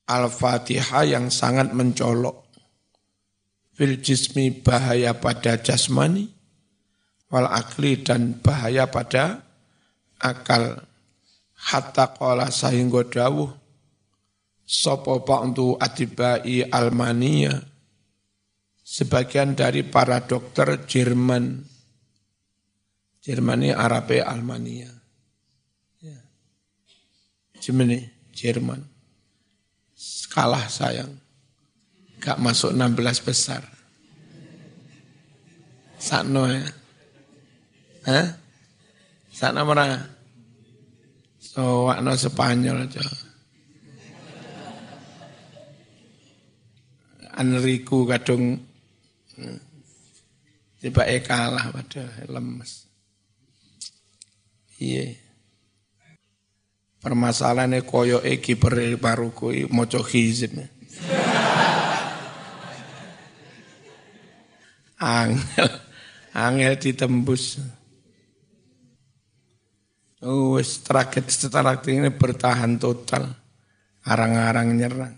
Al-Fatihah 0.06 1.04
yang 1.10 1.34
sangat 1.34 1.74
mencolok. 1.74 2.46
Fil 3.76 4.00
jismi 4.00 4.54
bahaya 4.64 5.18
pada 5.18 5.60
jasmani, 5.60 6.30
wal 7.28 7.50
akli 7.50 8.00
dan 8.00 8.40
bahaya 8.40 8.88
pada 8.88 9.44
akal. 10.22 10.86
Hatta 11.56 12.14
qala 12.14 12.54
sahingga 12.54 13.10
dawuh, 13.10 13.50
sopo 14.66 15.22
ba'du 15.22 15.78
atibai 15.78 16.66
Almania, 16.74 17.54
sebagian 18.82 19.54
dari 19.54 19.86
para 19.86 20.26
dokter 20.26 20.90
Jerman, 20.90 21.62
Jerman 23.26 23.66
ini 23.66 23.74
Arabe 23.74 24.22
Almania. 24.22 24.90
Ya. 26.02 26.20
Jerman 27.58 28.06
Jerman. 28.34 28.82
Kalah 30.30 30.70
sayang. 30.70 31.10
Gak 32.22 32.38
masuk 32.38 32.76
16 32.76 33.26
besar. 33.26 33.64
Sakno 35.98 36.46
ya. 36.46 36.66
Hah? 38.06 38.28
Sakno 39.34 39.66
mana? 39.66 40.06
So, 41.42 41.90
wakno 41.90 42.14
Spanyol 42.14 42.86
aja. 42.86 43.02
Enrico 47.36 48.08
kadung 48.08 48.56
hmm, 49.36 49.60
tiba 50.80 51.04
kalah 51.20 51.72
pada 51.76 52.08
lemes. 52.32 52.88
Iya. 54.80 55.16
Permasalahannya 57.04 57.86
koyo 57.86 58.18
eki 58.24 58.58
kiper 58.58 58.98
baru 58.98 59.30
kui 59.30 59.70
moco 59.70 60.02
hizib. 60.02 60.58
angel, 64.98 65.70
angel 66.34 66.74
ditembus. 66.82 67.62
Oh, 70.26 70.58
terakhir 70.58 71.30
setelah 71.30 71.78
ini 71.86 72.10
bertahan 72.10 72.82
total. 72.82 73.30
Arang-arang 74.10 74.74
nyerang. 74.74 75.14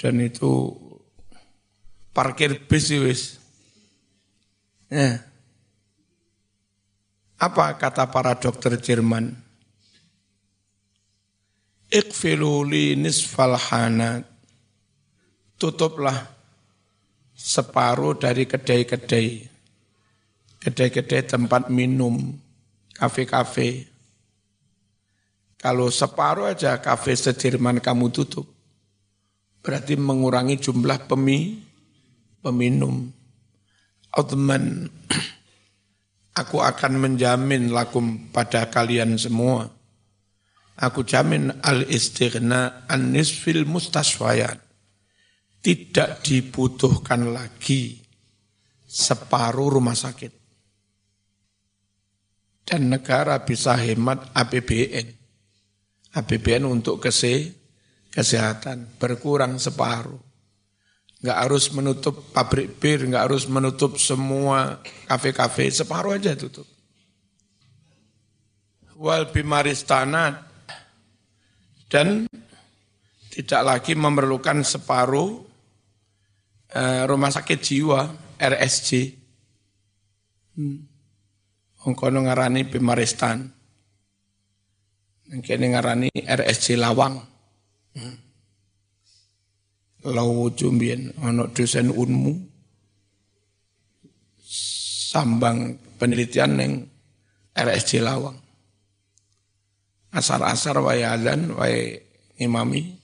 Dan 0.00 0.24
itu 0.24 0.72
parkir 2.12 2.68
bis 2.68 2.92
wis. 2.92 3.22
Ya. 4.92 5.24
Apa 7.40 7.74
kata 7.74 8.06
para 8.12 8.38
dokter 8.38 8.78
Jerman? 8.78 9.34
Ikfilu 11.90 12.62
li 12.64 12.94
nisfal 12.94 13.58
hanat. 13.58 14.24
Tutuplah 15.58 16.30
separuh 17.34 18.14
dari 18.14 18.46
kedai-kedai. 18.46 19.50
Kedai-kedai 20.62 21.26
tempat 21.26 21.66
minum, 21.74 22.38
kafe-kafe. 22.94 23.90
Kalau 25.58 25.90
separuh 25.90 26.50
aja 26.50 26.78
kafe 26.78 27.14
sedirman 27.14 27.82
kamu 27.82 28.10
tutup, 28.14 28.46
berarti 29.62 29.94
mengurangi 29.94 30.58
jumlah 30.58 31.06
pemi, 31.06 31.62
peminum. 32.42 33.08
Ottoman 34.12 34.90
Aku 36.32 36.64
akan 36.64 36.96
menjamin 36.96 37.68
lakum 37.68 38.32
pada 38.32 38.72
kalian 38.72 39.20
semua. 39.20 39.68
Aku 40.80 41.04
jamin 41.04 41.52
al-istighna 41.60 42.88
an-nisfil 42.88 43.68
mustaswayat. 43.68 44.56
Tidak 45.60 46.24
dibutuhkan 46.24 47.36
lagi 47.36 48.00
separuh 48.88 49.76
rumah 49.76 49.92
sakit. 49.92 50.32
Dan 52.64 52.88
negara 52.88 53.44
bisa 53.44 53.76
hemat 53.76 54.32
APBN. 54.32 55.06
APBN 56.16 56.64
untuk 56.64 56.96
kesehatan 58.08 58.96
berkurang 58.96 59.60
separuh 59.60 60.31
nggak 61.22 61.38
harus 61.38 61.70
menutup 61.70 62.34
pabrik 62.34 62.82
bir, 62.82 63.06
nggak 63.06 63.30
harus 63.30 63.46
menutup 63.46 63.94
semua 63.94 64.82
kafe-kafe, 65.06 65.70
separuh 65.70 66.18
aja 66.18 66.34
tutup. 66.34 66.66
Wal 68.98 69.30
bimaristanat 69.30 70.42
dan 71.86 72.26
tidak 73.30 73.62
lagi 73.62 73.94
memerlukan 73.94 74.66
separuh 74.66 75.46
eh, 76.74 77.02
rumah 77.06 77.30
sakit 77.30 77.58
jiwa 77.62 78.00
RSJ. 78.42 78.90
Hmm. 80.58 80.90
Ngarani 81.82 82.66
bimaristan. 82.66 83.46
Kene 85.42 85.66
ngarani 85.72 86.10
RSJ 86.12 86.78
Lawang. 86.78 87.18
Hmm 87.96 88.31
lawu 90.02 90.50
jumbien 90.54 91.14
ana 91.22 91.46
dosen 91.50 91.94
unmu 91.94 92.34
sambang 95.12 95.76
penelitian 96.00 96.58
yang 96.58 96.74
RSC 97.52 98.00
Lawang. 98.00 98.40
Asar-asar 100.12 100.76
wae 100.80 101.04
adzan 101.04 101.52
wae 101.56 102.00
imami 102.40 102.96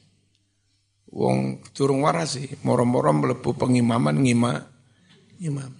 wong 1.08 1.64
turung 1.72 2.04
warasi 2.04 2.60
moro-moro 2.64 3.12
mlebu 3.12 3.56
pengimaman 3.56 4.24
ngima 4.24 4.52
imam. 5.40 5.72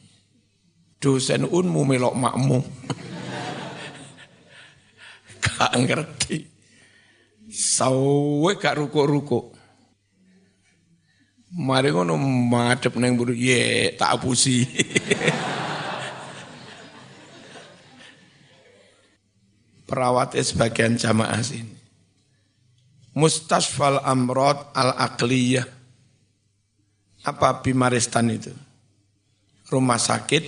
Dosen 0.98 1.48
unmu 1.48 1.85
melok 1.85 2.14
makmu. 2.16 2.61
Gak 5.44 5.72
ngerti. 5.74 6.38
Sawe 7.48 8.52
gak 8.61 8.76
ruko-ruko. 8.76 9.58
Mari 11.48 11.88
ngono 11.88 12.20
madhep 12.20 12.92
neng 13.00 13.16
buru 13.16 13.32
ye 13.32 13.96
tak 13.96 14.20
apusi. 14.20 14.68
Perawatnya 19.88 20.44
sebagian 20.44 21.00
jamaah 21.00 21.40
sini. 21.40 21.72
Mustasfal 23.16 24.04
Amrod 24.04 24.61
Al-Aqliyah. 24.76 25.64
Apa 27.24 27.64
Bimaristan 27.64 28.28
itu? 28.28 28.52
Rumah 29.72 29.96
sakit 29.96 30.44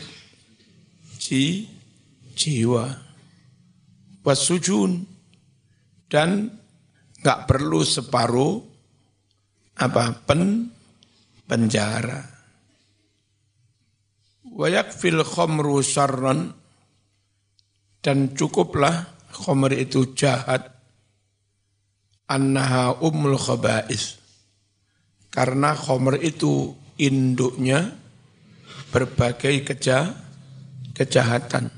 ji, 1.16 1.64
jiwa. 2.36 2.84
Wasujun. 4.20 5.08
Dan 6.12 6.52
nggak 7.24 7.48
perlu 7.48 7.80
separuh 7.80 8.60
apa 9.80 10.12
pen 10.28 10.68
penjara. 11.50 12.22
Wayak 14.54 14.94
fil 14.94 15.26
khomru 15.26 15.82
syarran 15.82 16.54
dan 17.98 18.38
cukuplah 18.38 19.10
khomer 19.34 19.74
itu 19.74 20.14
jahat. 20.14 20.70
Annaha 22.30 23.02
umul 23.02 23.34
khaba'is. 23.34 24.22
Karena 25.34 25.74
khomer 25.74 26.22
itu 26.22 26.78
induknya 26.94 27.90
berbagai 28.94 29.66
keja, 29.66 30.14
kejahatan. 30.94 31.74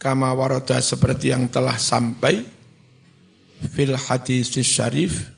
Kama 0.00 0.34
warada 0.34 0.82
seperti 0.82 1.30
yang 1.30 1.46
telah 1.46 1.78
sampai 1.78 2.42
fil 3.70 3.94
hadis 3.94 4.50
syarif 4.64 5.30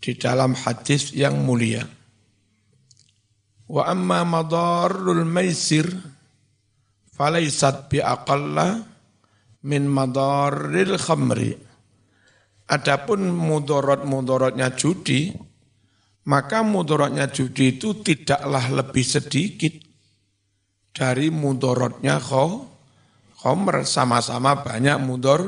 di 0.00 0.16
dalam 0.16 0.56
hadis 0.56 1.12
yang 1.12 1.44
mulia 1.44 1.95
Wa 3.66 3.90
amma 3.90 4.22
madarul 4.22 5.26
maisir 5.26 5.90
falaisat 7.10 7.90
bi 7.90 7.98
aqalla 7.98 8.78
min 9.66 9.90
madarril 9.90 10.94
khamri. 10.94 11.58
Adapun 12.66 13.30
mudorot-mudorotnya 13.30 14.74
judi, 14.74 15.30
maka 16.26 16.66
mudorotnya 16.66 17.30
judi 17.30 17.78
itu 17.78 18.02
tidaklah 18.02 18.70
lebih 18.70 19.06
sedikit 19.06 19.74
dari 20.90 21.30
mudorotnya 21.30 22.18
khomer. 22.18 23.86
Sama-sama 23.86 24.66
banyak 24.66 24.98
mudor, 24.98 25.46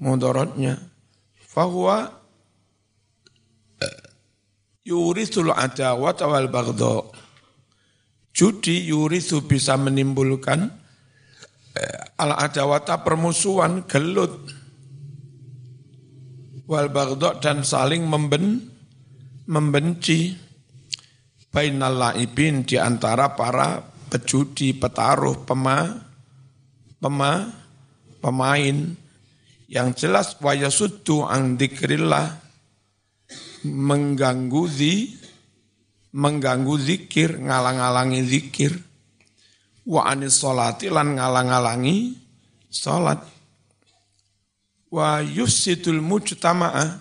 mudorotnya. 0.00 0.80
Fahuwa 1.36 2.08
yurisul 4.88 5.52
adawat 5.52 6.24
wal 6.24 6.48
bagdo 6.48 7.21
Judi 8.32 8.88
yurisu 8.88 9.44
bisa 9.44 9.76
menimbulkan 9.76 10.72
eh, 11.76 12.00
al 12.16 12.32
adawata 12.36 13.04
permusuhan 13.04 13.84
gelut 13.84 14.62
wal 16.72 16.88
bagdo 16.88 17.36
dan 17.36 17.60
saling 17.60 18.08
memben, 18.08 18.64
membenci. 19.44 20.40
Bainal 21.52 22.00
laibin 22.00 22.64
di 22.64 22.80
antara 22.80 23.36
para 23.36 23.76
pejudi, 24.08 24.72
petaruh, 24.72 25.44
pema, 25.44 25.84
pema, 26.96 27.44
pemain. 28.24 28.96
Yang 29.68 29.88
jelas 30.00 30.32
wayasuddu 30.40 31.28
ang 31.28 31.60
dikrillah 31.60 32.40
mengganggu 33.68 34.64
zi, 34.64 35.12
mengganggu 36.12 36.76
zikir, 36.76 37.40
ngalang-alangi 37.40 38.20
zikir. 38.24 38.72
Wa 39.82 40.06
anis 40.12 40.38
sholati 40.38 40.92
lan 40.92 41.18
ngalang-alangi 41.18 42.14
sholat. 42.70 43.20
Wa 44.92 45.24
yusitul 45.24 46.04
mujtama'ah, 46.04 47.00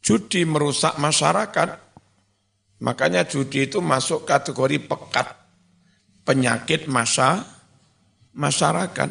judi 0.00 0.42
merusak 0.48 0.96
masyarakat. 0.96 1.86
Makanya 2.78 3.26
judi 3.28 3.66
itu 3.66 3.82
masuk 3.82 4.24
kategori 4.24 4.78
pekat, 4.86 5.28
penyakit 6.22 6.86
masa 6.86 7.42
masyarakat. 8.32 9.10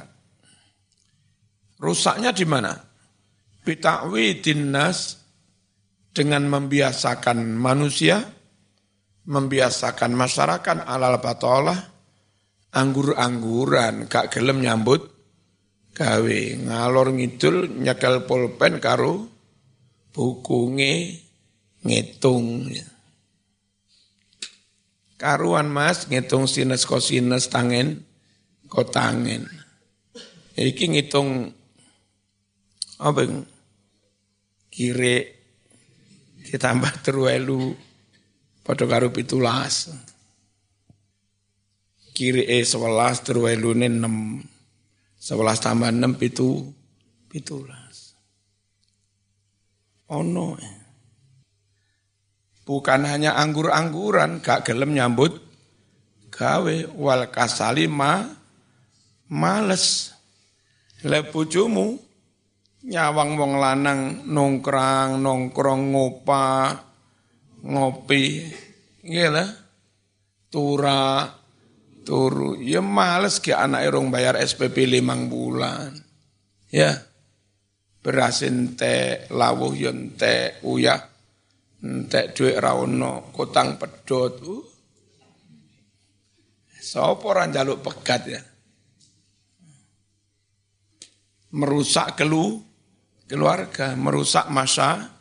Rusaknya 1.78 2.32
di 2.34 2.48
mana? 2.48 2.74
Bita'wi 3.62 4.40
dinas 4.40 5.20
dengan 6.16 6.48
membiasakan 6.48 7.44
manusia, 7.60 8.24
membiasakan 9.28 10.16
masyarakat 10.16 10.88
alal 10.88 11.20
batolah, 11.20 11.76
anggur-angguran, 12.72 14.08
gak 14.08 14.32
gelem 14.32 14.64
nyambut, 14.64 15.04
gawe 15.92 16.40
ngalor 16.64 17.12
ngidul 17.12 17.68
nyekel 17.84 18.24
pulpen 18.24 18.80
karo 18.80 19.28
buku 20.16 20.80
nge, 20.80 20.96
ngitung. 21.84 22.72
Karuan 25.18 25.68
mas 25.74 26.06
ngitung 26.08 26.46
sinus 26.46 26.86
kosinus 26.86 27.50
tangen 27.50 28.06
kotangen. 28.70 29.50
Iki 30.54 30.94
ngitung 30.94 31.52
apa 33.02 33.26
kire 34.70 35.18
ditambah 36.48 36.94
terwelu 37.06 37.87
padha 38.68 38.84
karo. 38.84 39.08
Kiri 42.12 42.44
E 42.50 42.66
sebelas 42.68 43.24
terwelu 43.24 43.72
ini 43.78 43.88
enam. 43.88 44.44
Sebelas 45.16 45.64
tambah 45.64 45.88
enam 45.88 46.20
pitu 46.20 46.68
pitulas. 47.32 48.18
Oh 50.12 50.20
no. 50.26 50.60
Bukan 52.68 53.08
hanya 53.08 53.40
anggur-angguran, 53.40 54.44
gak 54.44 54.68
gelem 54.68 54.92
nyambut 54.92 55.40
gawe 56.28 56.78
wal 57.00 57.32
kasali 57.32 57.88
ma 57.88 58.28
males. 59.32 60.12
Lepujumu 61.08 61.96
nyawang 62.84 63.38
wong 63.38 63.54
lanang 63.62 64.02
nongkrang 64.26 65.22
nongkrong 65.22 65.94
ngopa 65.94 66.46
ngopi 67.64 68.46
nggih 69.02 69.50
tura 70.52 71.32
turu. 72.04 72.56
Ya 72.60 72.80
males 72.80 73.44
ke 73.44 73.52
anak 73.52 73.88
erong 73.88 74.08
bayar 74.12 74.40
SPP 74.40 74.88
limang 74.88 75.28
bulan. 75.32 75.94
Ya. 76.72 76.96
Beras 77.98 78.40
ente 78.46 79.28
lawuh 79.36 79.76
yo 79.76 79.92
ente 79.92 80.64
uyah 80.64 81.02
ente 81.84 82.32
duit 82.32 82.56
rawono 82.56 83.36
kotang 83.36 83.76
pedot 83.76 84.34
uh. 84.48 84.64
Sopo 86.88 87.36
orang 87.36 87.52
jaluk 87.52 87.84
pegat 87.84 88.22
ya? 88.32 88.40
Merusak 91.52 92.16
kelu 92.16 92.64
keluarga, 93.28 93.92
merusak 94.00 94.48
masa 94.48 95.20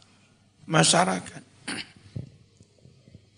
masyarakat. 0.71 1.43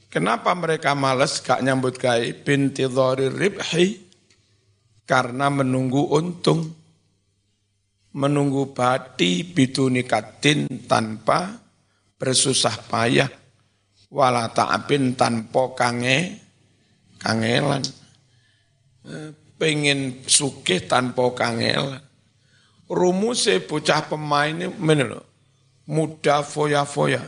Kenapa 0.08 0.56
mereka 0.56 0.96
males 0.96 1.44
gak 1.44 1.60
nyambut 1.60 2.00
gai 2.00 2.32
binti 2.32 2.88
ribhi? 2.88 4.08
Karena 5.04 5.52
menunggu 5.52 6.08
untung. 6.12 6.76
Menunggu 8.16 8.72
bati 8.72 9.44
nikatin 9.92 10.88
tanpa 10.88 11.60
bersusah 12.16 12.76
payah. 12.88 13.30
Wala 14.08 14.48
ta'abin 14.48 15.12
tanpa 15.12 15.76
kange, 15.76 16.40
kangelan. 17.20 17.84
Eh, 19.04 19.30
pengen 19.60 20.24
sukih 20.24 20.88
tanpa 20.88 21.28
kangelan 21.36 22.08
rumusnya 22.88 23.60
bocah 23.60 24.08
pemain 24.08 24.56
ini 24.56 24.66
muda 25.84 26.40
foya-foya, 26.40 27.20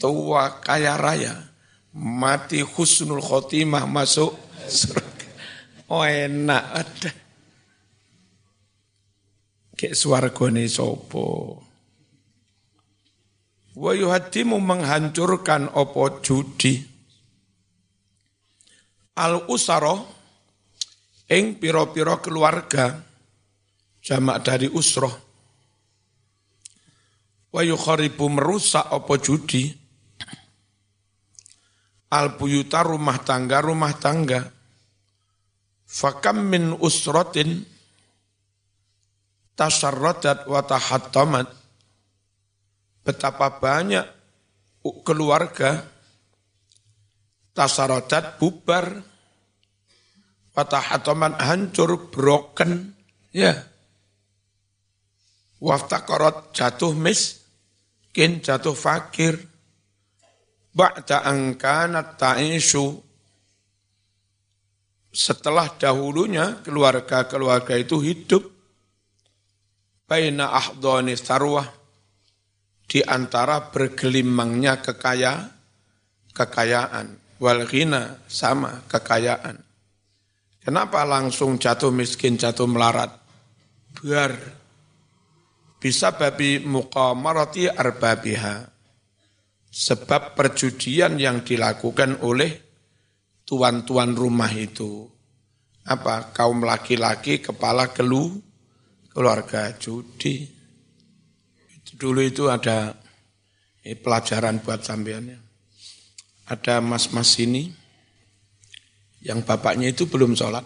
tua 0.00 0.60
kaya 0.64 0.96
raya, 0.96 1.36
mati 1.94 2.58
husnul 2.60 3.22
khotimah 3.22 3.86
masuk 3.86 4.34
surga. 4.66 5.28
Oh 5.90 6.02
enak 6.02 6.64
ada. 6.74 7.10
Kayak 9.78 9.94
suargone 9.94 10.66
sopo. 10.66 11.58
Wa 13.74 13.90
yuhadimu 13.94 14.58
menghancurkan 14.58 15.70
opo 15.74 16.22
judi. 16.22 16.78
Al 19.14 19.46
usaro 19.46 20.10
ing 21.30 21.58
piro-piro 21.58 22.18
keluarga 22.18 22.98
jamak 24.02 24.42
dari 24.42 24.66
usroh. 24.66 25.14
Wa 27.54 27.62
yukharibu 27.62 28.26
merusak 28.30 28.90
apa 28.90 29.14
judi. 29.22 29.83
Al 32.14 32.38
buyuta 32.38 32.86
rumah 32.86 33.18
tangga 33.26 33.58
rumah 33.58 33.98
tangga. 33.98 34.46
Fakam 35.82 36.46
min 36.46 36.70
usrotin 36.78 37.66
tasarradat 39.58 40.46
wa 40.46 40.62
tahattamat. 40.62 41.64
betapa 43.04 43.60
banyak 43.60 44.08
keluarga 45.04 45.84
tasarojat 47.52 48.40
bubar 48.40 49.04
patahatoman 50.56 51.36
hancur 51.36 52.08
broken 52.08 52.96
ya 53.28 53.52
waftakorot 55.60 56.56
jatuh 56.56 56.96
miskin 56.96 58.40
jatuh 58.40 58.72
fakir 58.72 59.36
ba'da 60.74 61.22
angkanat 61.22 62.18
ta'isu 62.18 62.98
setelah 65.14 65.70
dahulunya 65.78 66.58
keluarga-keluarga 66.66 67.78
itu 67.78 68.02
hidup. 68.02 68.42
Baina 70.04 70.50
ahdoni 70.52 71.14
sarwah. 71.14 71.70
Di 72.84 73.00
antara 73.00 73.72
bergelimangnya 73.72 74.82
kekaya 74.82 75.48
kekayaan. 76.34 77.38
Wal 77.40 77.64
ghina 77.64 78.20
sama 78.28 78.84
kekayaan. 78.90 79.56
Kenapa 80.60 81.06
langsung 81.06 81.56
jatuh 81.56 81.94
miskin 81.94 82.36
jatuh 82.36 82.68
melarat? 82.68 83.14
Biar 83.96 84.34
bisa 85.78 86.12
babi 86.12 86.60
muqamarati 86.60 87.68
arbabiha 87.70 88.73
sebab 89.74 90.38
perjudian 90.38 91.18
yang 91.18 91.42
dilakukan 91.42 92.22
oleh 92.22 92.54
tuan-tuan 93.42 94.14
rumah 94.14 94.54
itu. 94.54 95.10
Apa? 95.90 96.30
Kaum 96.30 96.62
laki-laki 96.62 97.42
kepala 97.42 97.90
kelu 97.90 98.38
keluarga 99.10 99.74
judi. 99.74 100.46
Dulu 101.94 102.22
itu 102.22 102.46
ada 102.46 102.94
eh, 103.82 103.98
pelajaran 103.98 104.62
buat 104.62 104.86
sampeannya. 104.86 105.42
Ada 106.46 106.78
mas-mas 106.78 107.34
ini 107.42 107.74
yang 109.26 109.42
bapaknya 109.42 109.90
itu 109.90 110.06
belum 110.06 110.38
sholat. 110.38 110.64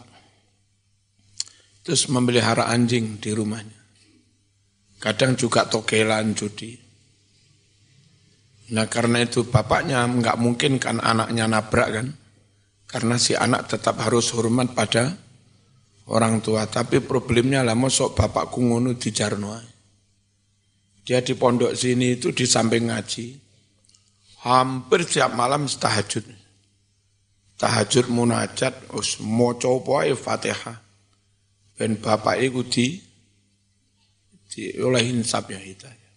Terus 1.80 2.12
memelihara 2.12 2.68
anjing 2.68 3.16
di 3.16 3.32
rumahnya. 3.32 3.80
Kadang 5.00 5.32
juga 5.38 5.64
togelan 5.64 6.36
judi 6.36 6.88
nah 8.68 8.85
karena 8.85 9.24
itu 9.24 9.48
bapaknya 9.48 10.04
nggak 10.04 10.37
mungkin 10.37 10.76
kan 10.76 11.00
anaknya 11.00 11.48
nabrak 11.48 11.88
kan 11.88 12.07
karena 12.88 13.20
si 13.20 13.37
anak 13.37 13.68
tetap 13.68 14.00
harus 14.00 14.33
hormat 14.33 14.72
pada 14.72 15.12
orang 16.09 16.40
tua. 16.40 16.64
Tapi 16.64 17.04
problemnya 17.04 17.61
lah 17.61 17.76
mosok 17.76 18.16
bapakku 18.16 18.64
ngono 18.64 18.96
di 18.96 19.12
Jarno. 19.12 19.52
Dia 21.04 21.20
di 21.24 21.37
pondok 21.37 21.72
sini 21.72 22.16
itu 22.16 22.33
di 22.33 22.44
samping 22.48 22.88
ngaji. 22.88 23.26
Hampir 24.44 25.04
setiap 25.04 25.37
malam 25.37 25.68
tahajud. 25.68 26.24
Tahajud 27.59 28.07
munajat, 28.12 28.92
us 28.94 29.20
moco 29.20 29.83
poe 29.85 30.12
Fatihah. 30.16 30.78
Ben 31.76 31.96
bapak 31.98 32.37
itu 32.40 32.61
di, 32.66 32.87
di 34.50 34.62
oleh 34.78 35.02
insap 35.11 35.50
ya 35.50 35.61
hidayah. 35.61 36.12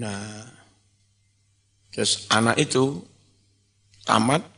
Nah, 0.00 0.61
terus 1.92 2.26
anak 2.32 2.56
itu 2.58 3.04
tamat 4.02 4.52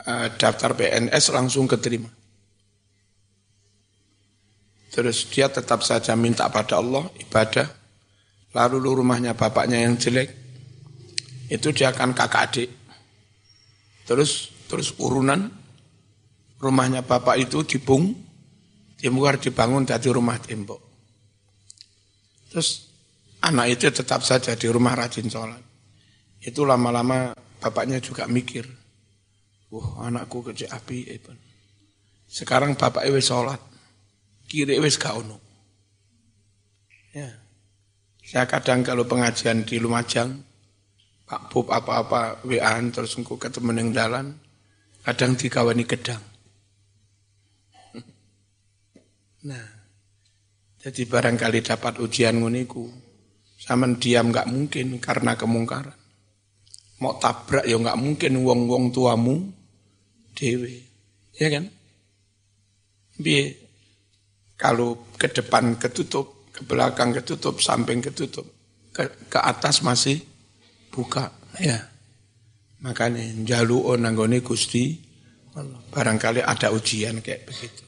Eh, 0.00 0.28
daftar 0.40 0.72
PNS 0.72 1.28
langsung 1.36 1.68
keterima. 1.68 2.08
Terus 4.88 5.28
dia 5.28 5.52
tetap 5.52 5.84
saja 5.84 6.16
minta 6.16 6.48
pada 6.48 6.80
Allah 6.80 7.04
ibadah. 7.20 7.68
Lalu 8.50 9.04
rumahnya 9.04 9.36
bapaknya 9.36 9.84
yang 9.86 9.94
jelek, 9.94 10.34
itu 11.52 11.70
dia 11.70 11.94
akan 11.94 12.16
kakak 12.16 12.42
adik. 12.50 12.70
Terus 14.08 14.50
terus 14.66 14.96
urunan 14.98 15.46
rumahnya 16.58 17.06
bapak 17.06 17.38
itu 17.38 17.62
dibung, 17.62 18.10
dimukar 18.98 19.38
dibangun 19.38 19.86
dari 19.86 20.10
rumah 20.10 20.40
tembok. 20.42 20.82
Terus 22.50 22.90
anak 23.46 23.78
itu 23.78 23.86
tetap 23.94 24.26
saja 24.26 24.58
di 24.58 24.66
rumah 24.66 24.98
rajin 24.98 25.30
sholat. 25.30 25.69
Itu 26.40 26.64
lama-lama 26.64 27.36
bapaknya 27.60 28.00
juga 28.00 28.24
mikir, 28.24 28.64
Wah, 29.70 30.10
anakku 30.10 30.42
kecil 30.42 30.66
api 30.72 31.06
Eben. 31.06 31.38
Sekarang 32.26 32.74
bapak 32.74 33.06
wis 33.14 33.30
sholat. 33.30 33.60
Kiri 34.50 34.82
wis 34.82 34.98
gak. 34.98 35.14
Ya. 37.14 37.30
Saya 38.26 38.46
kadang 38.46 38.82
kalau 38.86 39.06
pengajian 39.06 39.62
di 39.66 39.78
Lumajang, 39.82 40.42
Pak 41.26 41.50
Bob 41.50 41.70
apa-apa 41.70 42.42
WA-an 42.46 42.90
terus 42.90 43.14
engko 43.18 43.38
ketemu 43.38 43.70
ning 43.74 43.88
dalan, 43.94 44.34
kadang 45.06 45.38
dikawani 45.38 45.84
gedang. 45.86 46.22
Nah, 49.40 49.66
jadi 50.76 51.08
barangkali 51.08 51.64
dapat 51.64 51.96
ujian 52.02 52.44
nguniku, 52.44 52.84
sama 53.56 53.88
diam 53.96 54.28
nggak 54.28 54.50
mungkin 54.52 55.00
karena 55.00 55.32
kemungkaran. 55.32 55.99
Mau 57.00 57.16
tabrak 57.16 57.64
ya 57.64 57.80
nggak 57.80 57.96
mungkin 57.96 58.32
wong-wong 58.44 58.92
tuamu 58.92 59.48
dewe. 60.36 60.84
Ya 61.36 61.48
kan? 61.48 61.72
Biar 63.16 63.56
kalau 64.60 65.08
ke 65.16 65.32
depan 65.32 65.80
ketutup, 65.80 66.52
ke 66.52 66.60
belakang 66.68 67.16
ketutup, 67.16 67.60
samping 67.64 68.04
ketutup, 68.04 68.44
ke, 68.92 69.08
ke 69.32 69.38
atas 69.40 69.80
masih 69.80 70.20
buka. 70.92 71.32
Ya. 71.56 71.88
Makanya 72.80 73.24
jalu 73.44 73.80
onanggone 73.92 74.40
Gusti 74.40 75.10
Barangkali 75.90 76.40
ada 76.46 76.70
ujian 76.70 77.18
kayak 77.18 77.42
begitu. 77.50 77.82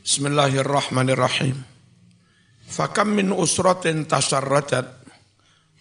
Bismillahirrahmanirrahim. 0.00 1.60
Fakam 2.64 3.12
min 3.12 3.28
usratin 3.36 4.08
tasarradat 4.08 4.99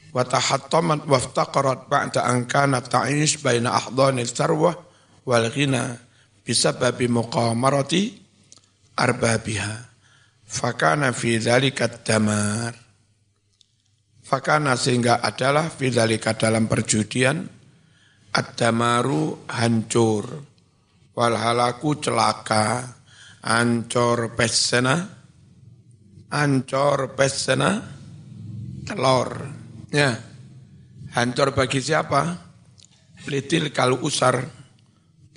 wa 0.09 0.25
tahattamat 0.25 1.05
waftaqarat 1.05 1.85
ba'da 1.85 2.25
an 2.25 2.49
kanat 2.49 2.89
ta'ish 2.89 3.41
baina 3.45 3.77
ahdhanil 3.77 4.29
sarwah 4.29 4.75
wal 5.25 5.47
ghina 5.53 6.01
bisababi 6.41 7.05
muqamarati 7.05 8.17
arbabiha. 8.97 9.85
Fakana 10.49 11.13
fi 11.13 11.37
dzalika 11.37 11.85
damar. 12.01 12.73
Fakana 14.25 14.73
sehingga 14.73 15.21
adalah 15.21 15.69
fi 15.69 15.93
dzalika 15.93 16.33
dalam 16.33 16.65
perjudian 16.65 17.45
ad-damaru 18.33 19.45
hancur. 19.45 20.25
Wal 21.13 21.35
halaku 21.37 22.01
celaka 22.01 22.81
ancor 23.45 24.33
pesena 24.33 24.95
ancor 26.29 27.13
pesena 27.17 27.81
telur 28.85 29.58
ya 29.89 30.17
hancur 31.17 31.53
bagi 31.53 31.81
siapa 31.81 32.49
litil 33.25 33.73
kalau 33.73 34.01
usar 34.05 34.59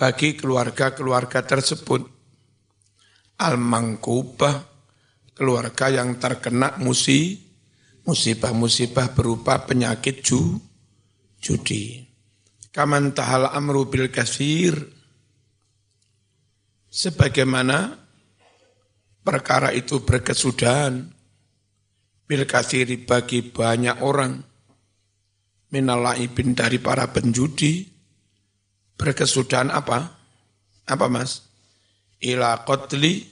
bagi 0.02 0.34
keluarga-keluarga 0.34 1.46
tersebut. 1.46 2.10
Al-mangkubah, 3.38 4.54
keluarga 5.34 5.90
yang 5.90 6.18
terkena 6.18 6.78
musi, 6.78 7.38
musibah-musibah 8.06 9.14
berupa 9.14 9.62
penyakit 9.62 10.22
ju, 10.22 10.58
judi. 11.42 12.06
Kaman 12.70 13.14
tahal 13.14 13.50
amru 13.50 13.86
bil 13.90 14.10
kasir, 14.14 14.74
sebagaimana 16.86 17.98
perkara 19.26 19.74
itu 19.74 20.02
berkesudahan 20.02 21.14
bil 22.26 22.42
kasiri 22.46 23.06
bagi 23.06 23.42
banyak 23.42 24.02
orang 24.02 24.51
minalaibin 25.72 26.52
dari 26.52 26.78
para 26.78 27.08
penjudi 27.10 27.88
berkesudahan 29.00 29.72
apa? 29.72 30.14
Apa 30.86 31.06
mas? 31.08 31.48
Ila 32.22 32.62
qatli 32.62 33.26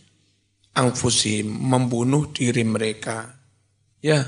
angfusim, 0.75 1.47
membunuh 1.47 2.33
diri 2.33 2.65
mereka. 2.67 3.39
Ya, 4.01 4.25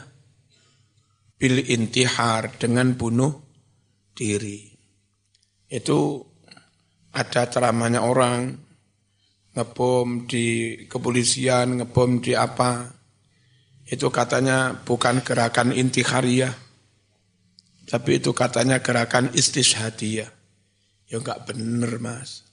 bil 1.41 1.65
intihar 1.67 2.55
dengan 2.61 2.95
bunuh 2.95 3.33
diri. 4.15 4.71
Itu 5.67 6.29
ada 7.17 7.49
ceramahnya 7.49 8.05
orang 8.05 8.55
ngebom 9.57 10.29
di 10.29 10.77
kepolisian, 10.87 11.83
ngebom 11.83 12.21
di 12.21 12.37
apa. 12.37 12.93
Itu 13.89 14.13
katanya 14.13 14.77
bukan 14.77 15.25
gerakan 15.25 15.73
intihariyah, 15.75 16.55
tapi 17.87 18.23
itu 18.23 18.31
katanya 18.31 18.79
gerakan 18.79 19.31
istishadiyah 19.35 20.43
Ya 21.13 21.21
enggak 21.21 21.45
benar 21.45 22.01
mas. 22.01 22.49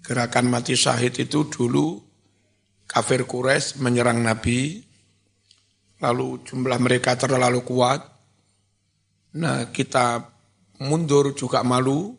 Gerakan 0.00 0.48
mati 0.48 0.72
syahid 0.72 1.20
itu 1.20 1.44
dulu 1.52 2.00
kafir 2.88 3.28
Quraisy 3.28 3.76
menyerang 3.84 4.24
Nabi, 4.24 4.80
lalu 6.00 6.40
jumlah 6.48 6.80
mereka 6.80 7.12
terlalu 7.20 7.60
kuat. 7.60 8.00
Nah, 9.36 9.68
kita 9.68 10.32
mundur 10.80 11.36
juga 11.36 11.60
malu, 11.60 12.16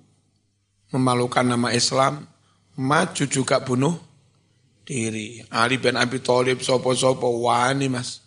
memalukan 0.93 1.49
nama 1.49 1.73
Islam, 1.73 2.29
maju 2.77 3.25
juga 3.25 3.57
bunuh 3.65 3.97
diri. 4.85 5.41
Ali 5.49 5.81
bin 5.81 5.97
Abi 5.97 6.21
Thalib 6.21 6.61
sopo-sopo 6.61 7.41
wani 7.41 7.89
mas. 7.89 8.21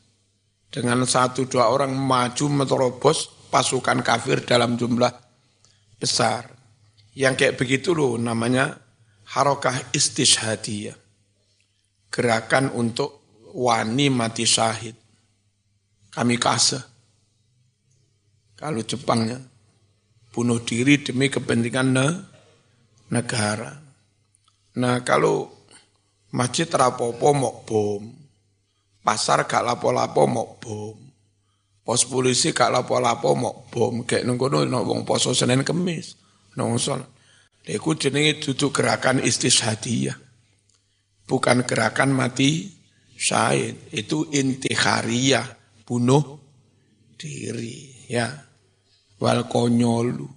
Dengan 0.75 1.07
satu 1.07 1.47
dua 1.47 1.71
orang 1.71 1.95
maju 1.95 2.45
menerobos 2.51 3.36
pasukan 3.49 4.03
kafir 4.05 4.45
dalam 4.45 4.75
jumlah 4.75 5.13
besar. 5.97 6.53
Yang 7.17 7.35
kayak 7.41 7.57
begitu 7.57 7.97
loh 7.97 8.21
namanya 8.21 8.77
harokah 9.33 9.93
istishadiyah. 9.93 10.97
Gerakan 12.13 12.73
untuk 12.77 13.43
wani 13.57 14.13
mati 14.13 14.45
syahid. 14.45 14.97
Kami 16.13 16.37
kasih. 16.37 16.81
Kalau 18.57 18.81
Jepangnya 18.81 19.37
bunuh 20.33 20.61
diri 20.65 21.01
demi 21.01 21.29
kepentingan 21.33 21.89
ne 21.93 22.09
negara. 23.13 23.73
Nah 24.77 25.01
kalau 25.01 25.49
masjid 26.33 26.69
rapopo 26.69 27.33
mau 27.33 27.65
bom, 27.65 28.05
pasar 29.01 29.49
gak 29.49 29.65
lapo-lapo 29.65 30.23
mau 30.29 30.57
bom, 30.61 30.97
pos 31.87 32.03
polisi 32.11 32.51
gak 32.51 32.75
lapo-lapo 32.75 33.39
mau 33.39 33.55
bom, 33.71 34.03
kayak 34.03 34.27
nunggu 34.27 34.51
nunggu 34.51 34.91
wong 34.91 35.07
poso 35.07 35.31
Senin 35.31 35.63
Kemis, 35.63 36.19
nunggu 36.59 36.83
sholat. 36.83 37.07
Iku 37.67 37.99
jenenge 37.99 38.39
duduk 38.39 38.79
gerakan 38.79 39.19
istishadiyah. 39.19 40.15
Bukan 41.27 41.67
gerakan 41.67 42.15
mati 42.15 42.71
syahid. 43.19 43.91
Itu 43.91 44.31
intikhariyah. 44.31 45.83
Bunuh 45.83 46.39
diri. 47.19 48.07
Ya. 48.07 48.31
Wal 49.19 49.51
konyolu. 49.51 50.31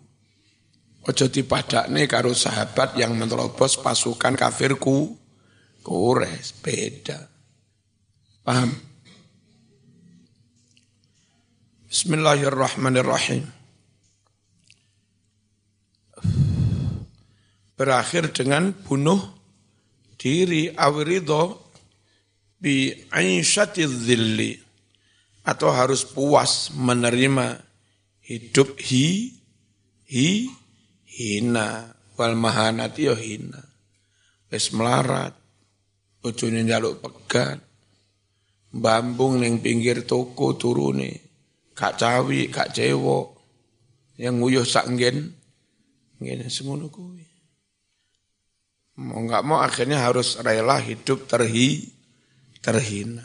Ojo 1.06 1.26
dipadakne 1.30 2.10
karo 2.10 2.34
sahabat 2.34 2.98
yang 2.98 3.14
menerobos 3.14 3.78
pasukan 3.78 4.34
kafirku. 4.34 5.14
Kures. 5.86 6.58
Beda. 6.66 7.30
Paham? 8.42 8.89
Bismillahirrahmanirrahim. 11.90 13.50
berakhir 17.74 18.30
dengan 18.30 18.70
bunuh 18.78 19.18
diri 20.14 20.70
awirido 20.70 21.74
bi 22.62 22.94
dhilli. 23.10 24.54
Atau 25.50 25.74
harus 25.74 26.06
puas 26.06 26.70
menerima 26.78 27.58
hidup 28.22 28.78
hi 28.78 29.34
hi 30.14 30.46
hina. 31.10 31.90
Wal 32.14 32.38
mahanati 32.38 33.10
yo 33.10 33.18
hina. 33.18 33.66
Wis 34.54 34.70
melarat. 34.78 35.34
Bojone 36.22 36.62
njaluk 36.62 37.02
pegat. 37.02 37.58
Bambung 38.70 39.42
ning 39.42 39.58
pinggir 39.58 40.06
toko 40.06 40.54
turune 40.54 41.29
gak 41.80 41.96
cawi 41.96 42.52
gak 42.52 42.76
cewok 42.76 43.40
yang 44.20 44.44
nguyuh 44.44 44.68
sak 44.68 44.92
nggen 44.92 45.32
ngene 46.20 46.52
semono 46.52 46.92
kuwi 46.92 47.30
Mau 49.00 49.24
nggak 49.24 49.44
mau 49.48 49.64
akhirnya 49.64 50.04
harus 50.04 50.36
rela 50.44 50.76
hidup 50.76 51.24
terhi, 51.24 51.88
terhina. 52.60 53.24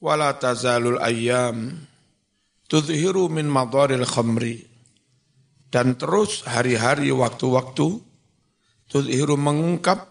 Wala 0.00 0.32
tazalul 0.40 0.96
ayyam 0.96 1.76
tudhiru 2.64 3.28
min 3.28 3.44
madaril 3.44 4.08
khamri. 4.08 4.64
Dan 5.68 6.00
terus 6.00 6.40
hari-hari 6.48 7.12
waktu-waktu 7.12 8.00
tudhiru 8.88 9.36
mengungkap 9.36 10.08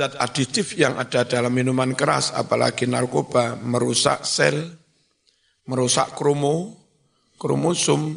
zat 0.00 0.16
aditif 0.24 0.72
yang 0.72 0.96
ada 0.96 1.28
dalam 1.28 1.52
minuman 1.52 1.92
keras, 1.92 2.32
apalagi 2.32 2.88
narkoba, 2.88 3.60
merusak 3.60 4.24
sel, 4.24 4.72
merusak 5.66 6.14
kromo, 6.14 6.74
kromosum. 7.38 8.16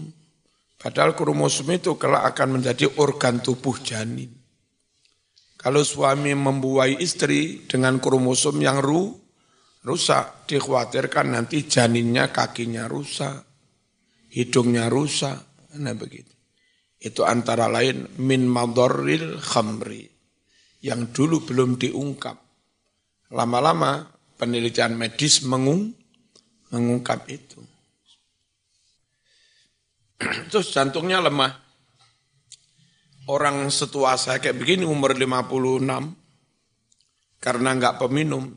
Padahal 0.79 1.13
kromosum 1.13 1.67
itu 1.75 1.99
kelak 1.99 2.33
akan 2.33 2.61
menjadi 2.61 2.87
organ 2.97 3.43
tubuh 3.43 3.77
janin. 3.83 4.31
Kalau 5.59 5.83
suami 5.83 6.31
membuai 6.31 7.03
istri 7.03 7.67
dengan 7.67 7.99
kromosom 7.99 8.63
yang 8.63 8.79
ru, 8.79 9.11
rusak, 9.83 10.47
dikhawatirkan 10.47 11.35
nanti 11.35 11.67
janinnya 11.67 12.31
kakinya 12.31 12.87
rusak, 12.87 13.43
hidungnya 14.31 14.87
rusak, 14.87 15.35
nah 15.75 15.91
begitu. 15.91 16.31
Itu 16.95 17.27
antara 17.27 17.67
lain 17.67 18.07
min 18.23 18.47
madorril 18.47 19.35
khamri 19.35 20.07
yang 20.79 21.11
dulu 21.11 21.43
belum 21.43 21.75
diungkap. 21.75 22.39
Lama-lama 23.35 24.07
penelitian 24.39 24.95
medis 24.95 25.43
mengung, 25.43 25.91
mengungkap 26.69 27.25
itu. 27.29 27.59
Terus 30.51 30.67
jantungnya 30.73 31.23
lemah. 31.23 31.67
Orang 33.29 33.69
setua 33.69 34.17
saya 34.17 34.41
kayak 34.41 34.57
begini 34.57 34.89
umur 34.89 35.13
56 35.13 35.85
karena 37.37 37.69
nggak 37.77 38.01
peminum 38.01 38.49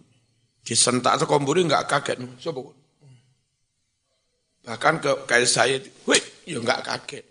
disentak 0.64 1.20
sekomburi 1.20 1.68
nggak 1.68 1.84
kaget. 1.84 2.18
Coba. 2.40 2.72
Bahkan 4.64 4.94
ke 5.02 5.12
kayak 5.28 5.50
saya 5.50 5.76
wih 6.08 6.24
ya 6.48 6.56
nggak 6.56 6.82
kaget. 6.88 7.24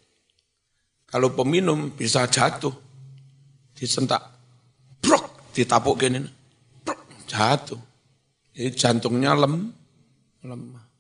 Kalau 1.10 1.34
peminum 1.34 1.92
bisa 1.92 2.30
jatuh. 2.30 2.72
Disentak 3.74 4.22
brok 5.02 5.50
ditapuk 5.58 5.98
gini. 5.98 6.22
Brok 6.86 7.26
jatuh. 7.26 7.82
Jadi 8.54 8.70
jantungnya 8.78 9.34
lem 9.34 9.81
lemah 10.44 10.92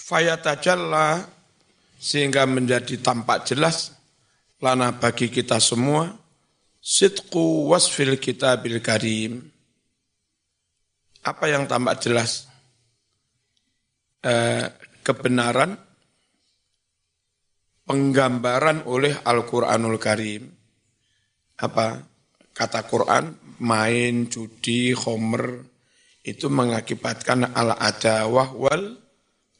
fayatajalla 0.00 1.22
sehingga 2.00 2.48
menjadi 2.48 2.98
tampak 2.98 3.44
jelas 3.46 3.94
lana 4.58 4.96
bagi 4.96 5.28
kita 5.28 5.62
semua 5.62 6.10
sidqu 6.80 7.68
wasfil 7.68 8.16
kitabil 8.16 8.80
karim. 8.80 9.44
Apa 11.20 11.52
yang 11.52 11.68
tampak 11.68 12.00
jelas? 12.00 12.48
Eh, 14.24 14.64
kebenaran 15.04 15.76
penggambaran 17.84 18.88
oleh 18.88 19.12
Al-Quranul 19.20 20.00
Karim. 20.00 20.48
Apa? 21.60 22.00
Kata 22.56 22.84
Quran, 22.88 23.36
main, 23.60 24.28
judi, 24.28 24.92
khomer, 24.96 25.69
itu 26.20 26.52
mengakibatkan 26.52 27.56
al-adawah 27.56 28.52
wal 28.52 28.96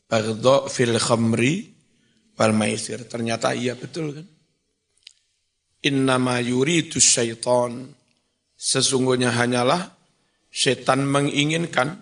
bagdo 0.05 0.69
fil 0.69 1.01
khamri 1.01 1.73
wal 2.37 2.53
maisir. 2.53 3.05
Ternyata 3.09 3.57
iya 3.57 3.77
betul 3.77 4.21
kan? 4.21 4.27
Innama 5.87 6.43
yuridu 6.45 7.01
syaitan. 7.01 7.97
Sesungguhnya 8.61 9.33
hanyalah 9.33 9.89
setan 10.53 11.09
menginginkan 11.09 11.97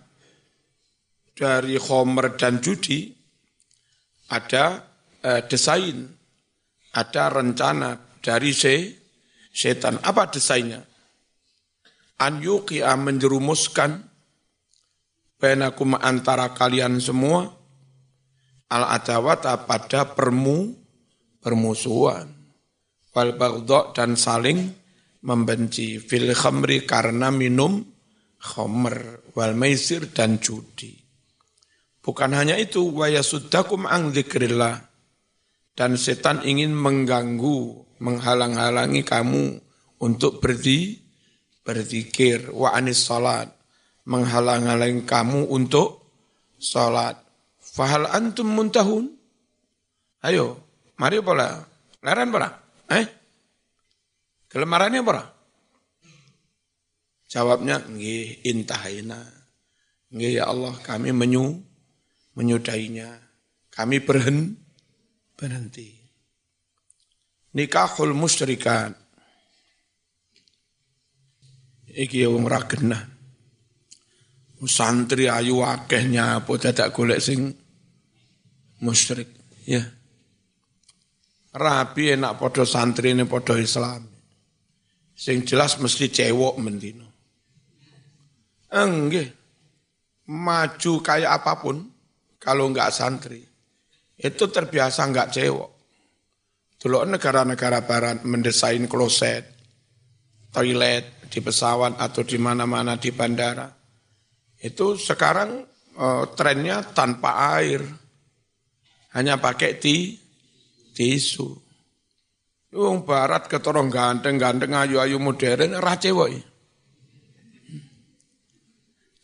dari 1.39 1.79
khomer 1.79 2.35
dan 2.35 2.59
judi 2.59 3.15
ada 4.35 4.83
eh, 5.23 5.47
desain, 5.47 6.03
ada 6.99 7.25
rencana 7.31 7.95
dari 8.19 8.51
se, 8.51 8.75
setan. 9.55 10.03
Apa 10.03 10.27
desainnya? 10.35 10.83
An 12.19 12.43
yuqi'a 12.43 12.99
menjerumuskan 12.99 14.08
benakum 15.39 15.95
antara 15.95 16.51
kalian 16.53 16.99
semua 16.99 17.47
al 18.68 18.84
adawata 18.93 19.64
pada 19.64 20.12
permu 20.12 20.74
permusuhan. 21.41 22.28
Wal 23.18 23.34
dan 23.97 24.14
saling 24.14 24.70
membenci. 25.26 25.99
Fil 25.99 26.30
khamri 26.30 26.86
karena 26.86 27.34
minum 27.34 27.82
khamr 28.39 29.26
wal 29.34 29.59
maisir 29.59 30.07
dan 30.14 30.39
judi. 30.39 30.95
Bukan 31.99 32.30
hanya 32.30 32.55
itu 32.55 32.95
wa 32.95 33.11
yasuddakum 33.11 33.91
dzikrillah. 34.14 34.86
Dan 35.74 35.95
setan 35.95 36.43
ingin 36.43 36.74
mengganggu, 36.74 37.86
menghalang-halangi 38.03 39.07
kamu 39.07 39.62
untuk 40.03 40.43
berdi 40.43 40.99
berzikir. 41.62 42.51
Wa 42.51 42.74
anis 42.74 43.07
salat, 43.07 43.58
menghalang-halangi 44.09 45.05
kamu 45.05 45.53
untuk 45.53 46.01
salat. 46.57 47.21
Fahal 47.61 48.09
antum 48.09 48.49
muntahun? 48.49 49.13
Ayo, 50.25 50.59
mari 50.97 51.21
pola. 51.21 51.61
Laran 52.01 52.33
pola. 52.33 52.49
Eh? 52.89 53.07
Kelemarannya 54.49 55.05
apa? 55.05 55.25
Jawabnya, 57.29 57.85
nggih 57.85 58.49
intahaina. 58.49 59.21
Nggih 60.09 60.41
ya 60.41 60.49
Allah, 60.49 60.73
kami 60.81 61.13
menyu 61.13 61.61
menyudahinya. 62.33 63.13
Kami 63.69 64.01
berhen 64.01 64.57
berhenti. 65.37 65.93
Nikahul 67.53 68.17
musyrikat. 68.17 68.97
Iki 71.93 72.25
wong 72.25 72.49
ra 72.49 72.65
genah. 72.65 73.18
Santri 74.67 75.31
ayu 75.31 75.63
akehnya 75.63 76.43
apa 76.43 76.51
dadak 76.59 76.91
golek 76.91 77.23
sing 77.23 77.55
musyrik. 78.83 79.31
Ya. 79.63 79.87
Rabi 81.55 82.19
enak 82.19 82.39
podo 82.39 82.67
santri 82.67 83.15
ini 83.15 83.23
podo 83.23 83.55
Islam. 83.55 84.03
Sing 85.15 85.47
jelas 85.47 85.79
mesti 85.79 86.11
cewek 86.11 86.59
mendino. 86.59 87.07
Enggak. 88.71 89.35
Maju 90.29 90.93
kayak 91.01 91.41
apa 91.41 91.57
pun, 91.57 91.89
kalau 92.37 92.69
enggak 92.69 92.93
santri, 92.93 93.41
itu 94.21 94.45
terbiasa 94.45 95.09
enggak 95.09 95.33
cewek. 95.33 95.71
Dulu 96.77 97.09
negara-negara 97.09 97.83
barat 97.89 98.29
mendesain 98.29 98.85
kloset, 98.87 99.43
toilet 100.53 101.27
di 101.33 101.41
pesawat 101.41 101.97
atau 101.97 102.23
di 102.23 102.37
mana-mana 102.37 103.01
di 103.01 103.09
bandara. 103.09 103.78
Itu 104.59 104.99
sekarang 104.99 105.63
uh, 105.95 106.25
trennya 106.35 106.83
tanpa 106.83 107.59
air. 107.59 107.83
Hanya 109.15 109.39
pakai 109.39 109.79
ti, 109.79 110.19
tisu. 110.95 111.47
Wong 112.69 113.07
barat 113.09 113.49
ketorong 113.49 113.89
ganteng-ganteng 113.89 114.77
ayu-ayu 114.77 115.17
modern 115.17 115.79
ra 115.81 115.97
cewek. 115.97 116.45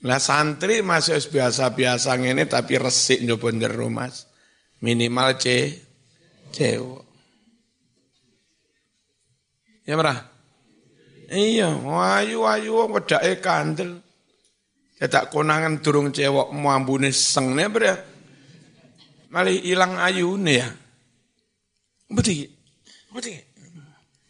Lah 0.05 0.21
santri 0.21 0.85
masih 0.85 1.17
biasa-biasa 1.17 2.21
ngene 2.21 2.45
tapi 2.45 2.77
resik 2.77 3.25
nyoba 3.25 3.49
jero 3.57 3.89
Mas. 3.89 4.29
Minimal 4.85 5.41
C 5.41 5.73
cewek. 6.53 7.05
Ya 9.85 9.97
merah. 9.97 10.29
Iya, 11.29 11.73
ayu-ayu 11.85 12.89
wedake 12.89 13.41
kandel. 13.41 14.04
Cedak 14.95 15.35
konangan 15.35 15.83
durung 15.83 16.15
cewek 16.15 16.55
ambune 16.55 17.11
sengne 17.11 17.67
bre. 17.67 17.93
Malih 19.35 19.59
ilang 19.67 19.99
ayune 19.99 20.53
ya. 20.55 20.69
Beti. 22.11 22.47
Beti. 23.11 23.35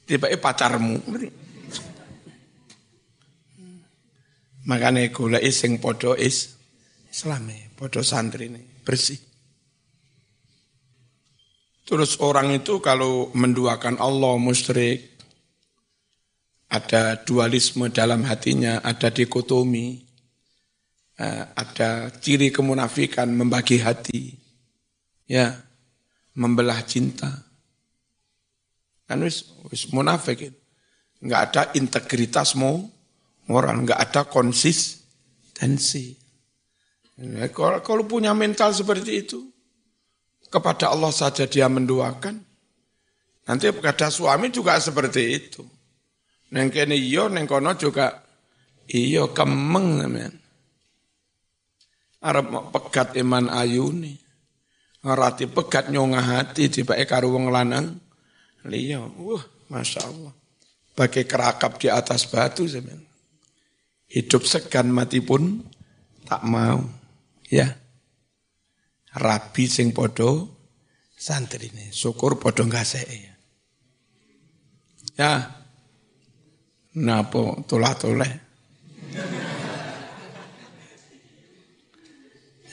Tiba 0.08 0.32
pacarmu. 0.40 0.96
Beti. 1.04 1.28
Makanya 4.64 5.12
gula 5.12 5.36
sing 5.52 5.76
podo 5.76 6.16
is 6.16 6.56
podo 7.76 8.00
santri 8.00 8.48
ini 8.48 8.60
bersih. 8.80 9.20
Terus 11.84 12.16
orang 12.24 12.56
itu 12.56 12.80
kalau 12.80 13.28
menduakan 13.36 14.00
Allah 14.00 14.40
musyrik, 14.40 15.04
ada 16.72 17.20
dualisme 17.20 17.92
dalam 17.92 18.24
hatinya, 18.24 18.80
ada 18.80 19.12
dikotomi, 19.12 20.00
ada 21.54 22.10
ciri 22.18 22.50
kemunafikan 22.50 23.30
membagi 23.30 23.78
hati, 23.78 24.34
ya, 25.30 25.54
membelah 26.34 26.82
cinta. 26.82 27.30
Kan 29.04 29.22
wis, 29.22 29.46
wis 29.68 29.90
munafik, 29.94 30.50
nggak 31.22 31.40
ada 31.50 31.62
integritas 31.76 32.56
mau 32.58 32.94
Orang 33.52 33.84
nggak 33.84 34.00
ada 34.00 34.22
konsistensi. 34.24 36.16
Ya, 37.20 37.46
kalau, 37.52 38.08
punya 38.08 38.32
mental 38.32 38.72
seperti 38.72 39.20
itu, 39.20 39.40
kepada 40.48 40.88
Allah 40.90 41.12
saja 41.12 41.44
dia 41.44 41.68
menduakan. 41.68 42.40
Nanti 43.44 43.68
kepada 43.68 44.08
suami 44.08 44.48
juga 44.48 44.80
seperti 44.80 45.22
itu. 45.28 45.62
Neng 46.56 46.72
kene 46.72 46.96
iyo, 46.96 47.28
neng 47.28 47.44
kono 47.44 47.76
juga 47.76 48.24
iyo 48.88 49.36
kemeng 49.36 50.08
men. 50.08 50.32
Arab 52.24 52.72
pegat 52.72 53.12
iman 53.20 53.52
ayuni. 53.52 54.16
Ngerati 55.04 55.44
pegat 55.52 55.92
nyongah 55.92 56.24
hati 56.24 56.72
tiba 56.72 56.96
karo 57.04 57.36
wong 57.36 57.52
lanang. 57.52 58.00
Liya, 58.64 59.04
wah, 59.20 59.44
masya 59.68 60.08
Allah. 60.08 60.32
Pakai 60.96 61.28
kerakap 61.28 61.76
di 61.76 61.92
atas 61.92 62.24
batu 62.24 62.64
sebenarnya. 62.64 63.12
Hidup 64.08 64.48
segan 64.48 64.88
mati 64.88 65.20
pun 65.20 65.60
tak 66.24 66.40
mau. 66.48 66.80
Ya. 67.52 67.76
Rabi 69.14 69.68
sing 69.68 69.92
podo 69.92 70.54
santri 71.12 71.68
ini. 71.68 71.92
Syukur 71.92 72.40
podo 72.40 72.64
ngasih 72.64 73.04
ya. 73.04 73.34
Ya. 75.18 75.32
Napa 76.94 77.58
tulah-tuleh. 77.68 78.32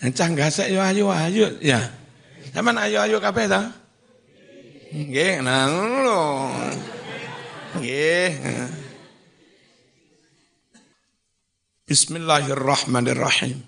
Encah 0.02 0.34
gasek 0.34 0.74
yo 0.74 0.82
ayo 0.82 1.14
ayo 1.14 1.62
ya. 1.62 1.78
Sampeyan 2.49 2.82
ayo 2.82 3.22
kabeh 3.22 3.45
ta? 3.45 3.70
Nggih, 4.91 5.45
nang 5.45 6.04
lho. 6.04 6.52
Nggih. 7.80 8.32
Bismillahirrahmanirrahim. 11.86 13.62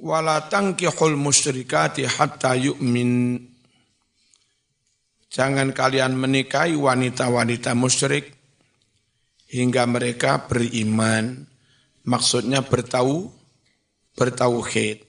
Wala 0.00 0.48
tankihul 0.48 1.14
musyrikati 1.20 2.08
hatta 2.08 2.56
yu'min. 2.56 3.36
Jangan 5.30 5.70
kalian 5.70 6.16
menikahi 6.16 6.74
wanita-wanita 6.74 7.76
musyrik 7.76 8.32
hingga 9.52 9.86
mereka 9.86 10.50
beriman. 10.50 11.46
Maksudnya 12.02 12.64
bertahu, 12.66 13.30
bertauhid. 14.14 15.06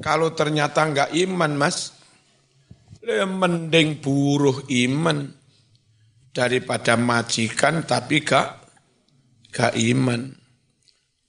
Kalau 0.00 0.32
ternyata 0.32 0.88
enggak 0.88 1.10
iman 1.12 1.52
mas, 1.52 1.92
ya 3.02 3.26
mending 3.26 3.98
buruh 4.00 4.64
iman 4.68 5.28
daripada 6.32 6.96
majikan 6.96 7.84
tapi 7.84 8.24
gak 8.24 9.74
iman. 9.76 10.32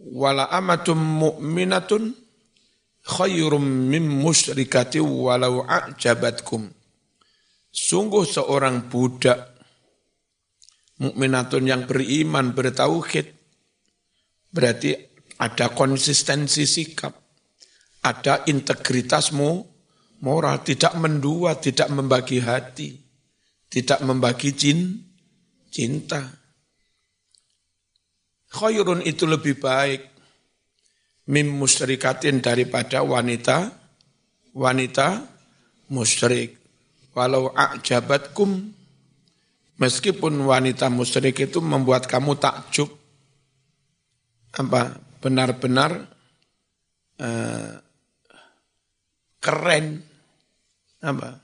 Wala 0.03 0.47
amatum 0.51 0.99
mu'minatun 0.99 2.15
khairum 3.03 3.63
min 3.91 4.07
musyrikati 4.07 5.03
walau 5.03 5.63
a'jabatkum. 5.67 6.71
Sungguh 7.73 8.23
seorang 8.23 8.87
budak 8.87 9.53
mukminatun 11.01 11.63
yang 11.67 11.83
beriman 11.89 12.53
bertauhid 12.53 13.33
berarti 14.53 14.93
ada 15.39 15.71
konsistensi 15.73 16.67
sikap, 16.67 17.13
ada 18.05 18.45
integritasmu. 18.45 19.71
Moral, 20.23 20.63
tidak 20.63 20.95
mendua, 20.95 21.59
tidak 21.59 21.91
membagi 21.91 22.39
hati, 22.39 22.95
tidak 23.67 23.99
membagi 24.07 24.55
jin, 24.55 25.03
cinta. 25.67 26.23
Khairun 28.47 29.03
itu 29.03 29.27
lebih 29.27 29.59
baik. 29.59 29.99
Mim 31.27 31.59
musyrikatin 31.59 32.39
daripada 32.39 33.03
wanita 33.03 33.83
wanita 34.53 35.25
musyrik. 35.89 36.55
Walau 37.13 37.51
a'jabatkum. 37.53 38.73
Meskipun 39.81 40.33
wanita 40.45 40.87
musyrik 40.93 41.41
itu 41.41 41.59
membuat 41.59 42.05
kamu 42.05 42.37
takjub. 42.37 42.87
Apa 44.53 45.01
benar-benar 45.23 45.91
uh, 47.23 47.71
keren 49.39 50.03
apa 50.99 51.39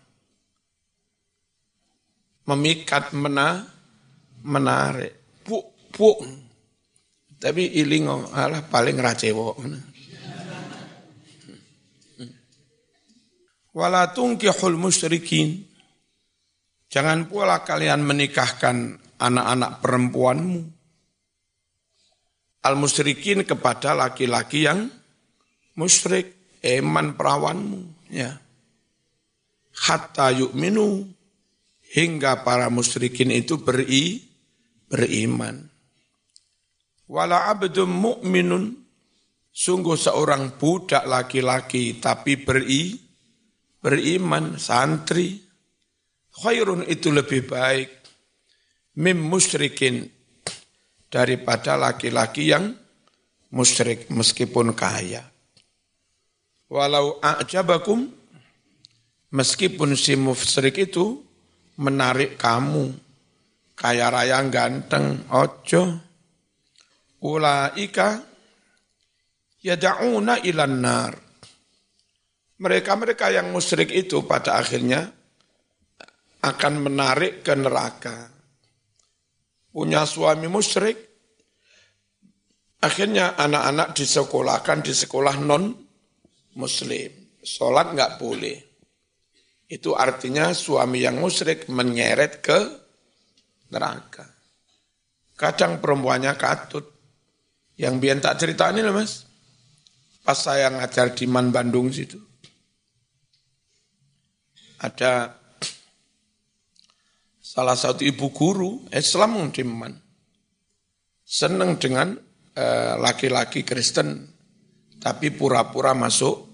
memikat 2.51 3.15
mena 3.15 3.63
menarik 4.43 5.39
bu 5.47 5.63
bu 5.95 6.11
tapi 7.39 7.80
ilingo 7.80 8.27
alah 8.36 8.67
paling 8.67 8.99
racewo. 8.99 9.55
Wala 13.71 14.11
tungkihul 14.11 14.75
musyrikin. 14.75 15.63
Jangan 16.91 17.32
pula 17.32 17.63
kalian 17.63 18.03
menikahkan 18.03 18.99
anak-anak 19.15 19.80
perempuanmu. 19.80 20.59
Al-musyrikin 22.60 23.47
kepada 23.47 23.95
laki-laki 23.95 24.68
yang 24.68 24.91
musyrik, 25.80 26.60
eman 26.60 27.16
perawanmu. 27.16 28.12
Ya. 28.12 28.36
Hatta 29.72 30.36
yu'minu, 30.36 31.07
hingga 31.95 32.43
para 32.43 32.68
musyrikin 32.68 33.32
itu 33.32 33.64
beri, 33.64 34.22
beriman. 34.91 35.72
Wala 37.10 37.49
abdum 37.49 37.89
mu'minun 37.89 38.89
sungguh 39.49 39.97
seorang 39.97 40.55
budak 40.55 41.03
laki-laki 41.10 41.97
tapi 41.97 42.38
beri 42.38 42.95
beriman 43.82 44.55
santri 44.62 45.41
khairun 46.32 46.86
itu 46.86 47.10
lebih 47.10 47.49
baik 47.49 47.89
mim 49.01 49.20
musyrikin 49.20 50.05
daripada 51.10 51.76
laki-laki 51.76 52.53
yang 52.53 52.72
musyrik 53.49 54.07
meskipun 54.14 54.78
kaya. 54.78 55.26
Walau 56.70 57.18
a'jabakum 57.18 58.05
meskipun 59.34 59.97
si 59.97 60.14
musyrik 60.14 60.78
itu 60.78 61.18
menarik 61.82 62.38
kamu 62.38 62.93
kaya 63.74 64.14
raya 64.14 64.43
ganteng 64.51 65.26
ojo 65.34 65.97
ulaika 67.26 68.22
yada'una 69.64 70.43
ilan 70.45 70.76
nar 70.78 71.14
mereka-mereka 72.60 73.32
yang 73.32 73.55
musyrik 73.55 73.89
itu 73.95 74.28
pada 74.28 74.60
akhirnya 74.60 75.07
akan 76.43 76.74
menarik 76.84 77.39
ke 77.39 77.55
neraka 77.55 78.39
punya 79.70 80.05
suami 80.05 80.49
musyrik, 80.49 80.97
akhirnya 82.82 83.38
anak-anak 83.38 83.95
disekolahkan 83.95 84.80
di 84.84 84.93
sekolah 84.93 85.36
non 85.41 85.74
muslim. 86.57 87.11
Sholat 87.39 87.95
nggak 87.95 88.20
boleh. 88.20 88.57
Itu 89.70 89.93
artinya 89.93 90.51
suami 90.51 91.05
yang 91.05 91.22
musyrik 91.22 91.70
menyeret 91.70 92.41
ke 92.41 92.59
neraka. 93.70 94.26
Kadang 95.38 95.80
perempuannya 95.80 96.34
katut. 96.36 96.84
Yang 97.80 97.95
biar 97.95 98.17
tak 98.20 98.36
cerita 98.43 98.76
ini 98.76 98.84
loh 98.84 98.91
mas. 98.91 99.24
Pas 100.20 100.36
saya 100.36 100.67
ngajar 100.67 101.15
di 101.15 101.24
Man 101.32 101.47
Bandung 101.47 101.88
situ. 101.95 102.20
Ada 104.84 105.39
salah 107.60 107.76
satu 107.76 108.07
ibu 108.07 108.32
guru 108.32 108.88
Islam 108.88 109.51
di 109.51 109.68
Man. 109.68 109.91
Senang 111.28 111.76
dengan 111.76 112.16
eh, 112.55 112.95
laki-laki 112.95 113.68
Kristen, 113.68 114.24
tapi 115.03 115.36
pura-pura 115.36 115.91
masuk 115.91 116.47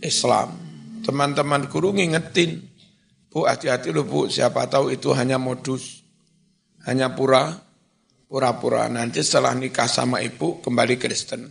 Islam. 0.00 0.56
Teman-teman 1.04 1.68
guru 1.68 1.92
ngingetin, 1.92 2.64
Bu 3.28 3.44
hati-hati 3.44 3.92
loh 3.92 4.08
Bu, 4.08 4.32
siapa 4.32 4.72
tahu 4.72 4.88
itu 4.88 5.12
hanya 5.12 5.36
modus, 5.36 6.00
hanya 6.88 7.12
pura, 7.12 7.52
pura-pura. 8.24 8.88
Nanti 8.88 9.20
setelah 9.20 9.52
nikah 9.52 9.86
sama 9.86 10.24
ibu 10.24 10.64
kembali 10.64 10.96
Kristen. 10.96 11.44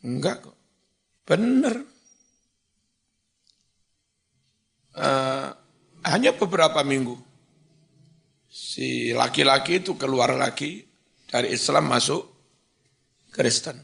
Enggak 0.00 0.48
kok, 0.48 0.56
bener. 1.28 1.84
Uh, 4.96 5.52
hanya 6.02 6.34
beberapa 6.34 6.80
minggu 6.82 7.29
si 8.50 9.14
laki-laki 9.14 9.78
itu 9.78 9.94
keluar 9.94 10.34
lagi 10.34 10.82
dari 11.30 11.54
Islam 11.54 11.86
masuk 11.86 12.26
Kristen. 13.30 13.78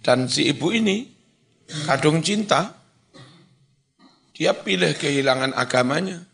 Dan 0.00 0.32
si 0.32 0.48
ibu 0.48 0.72
ini 0.72 1.04
kadung 1.84 2.24
cinta, 2.24 2.72
dia 4.32 4.56
pilih 4.56 4.96
kehilangan 4.96 5.52
agamanya 5.52 6.24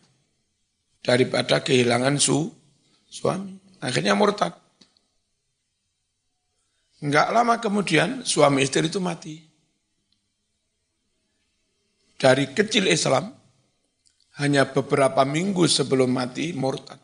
daripada 1.02 1.66
kehilangan 1.66 2.14
su 2.22 2.54
suami. 3.10 3.58
Akhirnya 3.82 4.14
murtad. 4.14 4.54
Enggak 7.04 7.28
lama 7.34 7.60
kemudian 7.60 8.24
suami 8.24 8.64
istri 8.64 8.88
itu 8.88 9.02
mati. 9.02 9.36
Dari 12.16 12.48
kecil 12.56 12.88
Islam, 12.88 13.28
hanya 14.42 14.66
beberapa 14.66 15.22
minggu 15.22 15.66
sebelum 15.70 16.10
mati 16.10 16.50
murtad. 16.50 16.98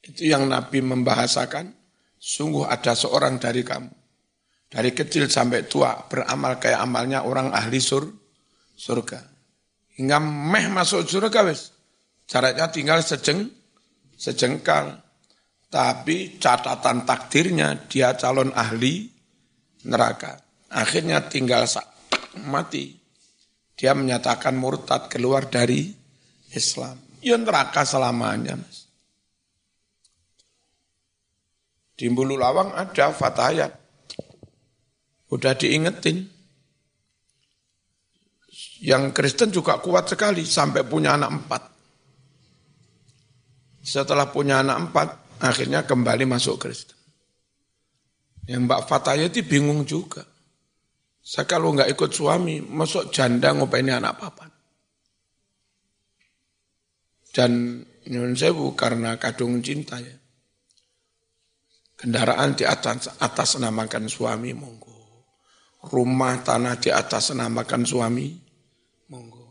Itu 0.00 0.24
yang 0.24 0.48
Nabi 0.48 0.80
membahasakan, 0.80 1.68
sungguh 2.16 2.64
ada 2.64 2.96
seorang 2.96 3.36
dari 3.36 3.60
kamu. 3.60 3.92
Dari 4.68 4.92
kecil 4.92 5.28
sampai 5.28 5.64
tua 5.64 5.96
beramal 6.08 6.60
kayak 6.60 6.80
amalnya 6.80 7.24
orang 7.24 7.52
ahli 7.52 7.80
sur, 7.80 8.04
surga. 8.76 9.20
Hingga 9.96 10.18
meh 10.20 10.68
masuk 10.68 11.08
surga 11.08 11.40
wes. 11.44 11.72
Caranya 12.28 12.68
tinggal 12.68 13.00
sejeng, 13.00 13.48
sejengkal. 14.16 15.00
Tapi 15.68 16.40
catatan 16.40 17.04
takdirnya 17.04 17.88
dia 17.88 18.16
calon 18.16 18.52
ahli 18.52 19.08
neraka. 19.84 20.36
Akhirnya 20.68 21.24
tinggal 21.28 21.64
mati 22.44 22.97
dia 23.78 23.94
menyatakan 23.94 24.58
murtad 24.58 25.06
keluar 25.06 25.46
dari 25.46 25.94
Islam. 26.50 26.98
Ya 27.22 27.38
neraka 27.38 27.86
selamanya, 27.86 28.58
Mas. 28.58 28.90
Di 31.98 32.10
Bulu 32.10 32.34
Lawang 32.34 32.74
ada 32.74 33.14
fatayat. 33.14 33.74
Udah 35.30 35.54
diingetin. 35.54 36.26
Yang 38.82 39.04
Kristen 39.14 39.50
juga 39.50 39.82
kuat 39.82 40.10
sekali 40.10 40.42
sampai 40.46 40.86
punya 40.86 41.18
anak 41.18 41.30
empat. 41.34 41.62
Setelah 43.82 44.30
punya 44.30 44.62
anak 44.62 44.90
empat, 44.90 45.08
akhirnya 45.42 45.82
kembali 45.82 46.26
masuk 46.26 46.62
Kristen. 46.62 46.98
Yang 48.46 48.62
Mbak 48.70 48.82
Fataya 48.86 49.26
itu 49.26 49.42
bingung 49.42 49.82
juga. 49.82 50.22
Saya 51.28 51.44
kalau 51.44 51.76
nggak 51.76 51.92
ikut 51.92 52.08
suami, 52.08 52.64
masuk 52.64 53.12
janda 53.12 53.52
ini 53.52 53.92
anak 53.92 54.16
papan. 54.16 54.48
Dan 57.28 57.84
nyun 58.08 58.32
sewu 58.32 58.72
karena 58.72 59.20
kadung 59.20 59.60
cinta 59.60 60.00
ya. 60.00 60.16
Kendaraan 62.00 62.56
di 62.56 62.64
atas, 62.64 63.12
atas 63.20 63.60
namakan 63.60 64.08
suami, 64.08 64.56
monggo. 64.56 64.96
Rumah 65.84 66.48
tanah 66.48 66.80
di 66.80 66.88
atas 66.88 67.36
namakan 67.36 67.84
suami, 67.84 68.32
monggo. 69.12 69.44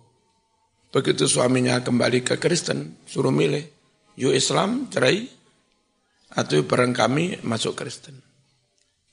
Begitu 0.90 1.30
suaminya 1.30 1.86
kembali 1.86 2.26
ke 2.26 2.42
Kristen, 2.42 3.06
suruh 3.06 3.30
milih. 3.30 3.70
Yuk 4.18 4.34
Islam, 4.34 4.90
cerai. 4.90 5.30
Atau 6.34 6.66
bareng 6.66 6.98
kami 6.98 7.38
masuk 7.46 7.78
Kristen. 7.78 8.18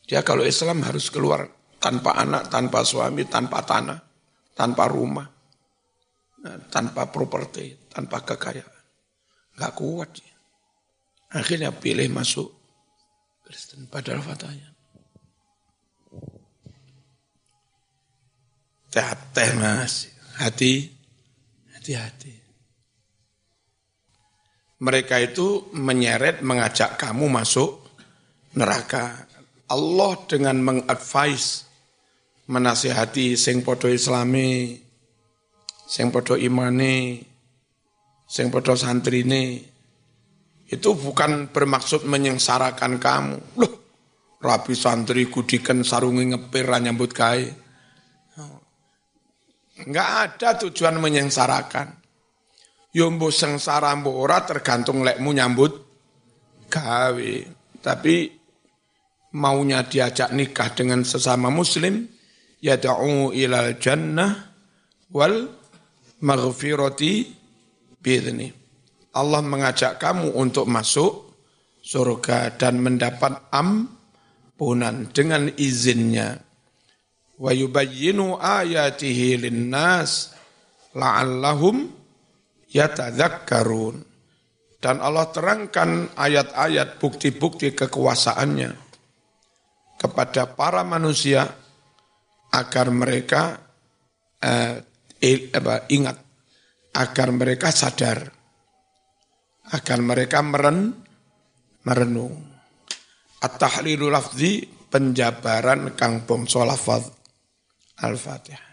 Dia 0.09 0.25
kalau 0.25 0.49
Islam 0.49 0.81
harus 0.81 1.13
keluar 1.13 1.45
tanpa 1.85 2.17
anak, 2.17 2.49
tanpa 2.49 2.81
suami, 2.81 3.29
tanpa 3.29 3.61
tanah, 3.61 4.01
tanpa 4.57 4.89
rumah, 4.89 5.29
nah, 6.41 6.57
tanpa 6.73 7.13
properti, 7.13 7.93
tanpa 7.93 8.25
kekayaan. 8.25 8.73
Gak 9.61 9.77
kuat 9.77 10.11
ya. 10.17 10.33
Akhirnya 11.37 11.77
pilih 11.77 12.09
masuk 12.09 12.49
Kristen 13.45 13.85
padahal 13.93 14.25
fatanya. 14.25 14.73
Teh 19.35 19.51
mas, 19.59 20.09
hati, 20.39 20.89
hati-hati. 21.75 22.33
Mereka 24.81 25.17
itu 25.21 25.69
menyeret, 25.75 26.41
mengajak 26.41 26.97
kamu 26.97 27.29
masuk 27.29 27.83
neraka. 28.55 29.27
Allah 29.67 30.13
dengan 30.31 30.63
mengadvise 30.63 31.74
menasihati 32.49 33.41
sing 33.41 33.65
podo 33.65 33.89
islami, 33.89 34.77
sing 35.89 36.13
podo 36.13 36.37
imane, 36.37 37.25
sing 38.29 38.53
podo 38.53 38.77
santrine, 38.77 39.75
itu 40.69 40.91
bukan 40.97 41.53
bermaksud 41.53 42.09
menyengsarakan 42.09 42.97
kamu. 42.97 43.37
Loh, 43.61 43.73
rapi 44.41 44.73
santri 44.73 45.29
kudikan 45.29 45.85
sarungi 45.85 46.33
ngepir 46.33 46.69
nyambut 46.69 47.13
gawe. 47.13 47.49
Enggak 49.75 50.09
ada 50.09 50.49
tujuan 50.65 51.03
menyengsarakan. 51.03 51.99
Yombo 52.95 53.35
sengsara 53.35 53.91
mbo 53.99 54.15
ora 54.15 54.47
tergantung 54.47 55.03
lekmu 55.03 55.35
nyambut 55.35 55.73
gawe. 56.71 57.33
Tapi 57.83 58.15
maunya 59.35 59.83
diajak 59.83 60.31
nikah 60.31 60.71
dengan 60.79 61.03
sesama 61.03 61.51
muslim, 61.51 62.07
yad'u 62.65 63.37
ilal 63.37 63.77
jannah 63.77 64.33
wal 65.13 65.53
maghfirati 66.25 67.29
bi'idni. 68.01 68.49
Allah 69.15 69.45
mengajak 69.45 70.01
kamu 70.01 70.33
untuk 70.33 70.65
masuk 70.65 71.37
surga 71.85 72.57
dan 72.57 72.81
mendapat 72.81 73.37
ampunan 73.53 75.13
dengan 75.13 75.53
izinnya. 75.61 76.41
Wa 77.37 77.53
yubayyinu 77.53 78.41
ayatihi 78.41 79.45
linnas 79.45 80.33
la'allahum 80.97 81.93
yatadzakkarun. 82.73 84.03
Dan 84.81 85.01
Allah 85.01 85.33
terangkan 85.33 86.13
ayat-ayat 86.13 87.01
bukti-bukti 87.01 87.73
kekuasaannya 87.73 88.77
kepada 89.97 90.45
para 90.53 90.85
manusia 90.85 91.64
agar 92.55 92.87
mereka 92.95 93.59
eh, 94.39 94.79
ingat, 95.91 96.17
agar 96.95 97.29
mereka 97.35 97.75
sadar, 97.75 98.31
agar 99.75 99.99
mereka 99.99 100.39
meren, 100.45 100.95
merenung. 101.83 102.55
At-tahlilu 103.45 104.09
lafzi 104.09 104.65
penjabaran 104.65 105.93
kang 105.99 106.25
bangsa 106.25 106.65
lafaz 106.65 107.13
Al-Fatihah. 108.01 108.65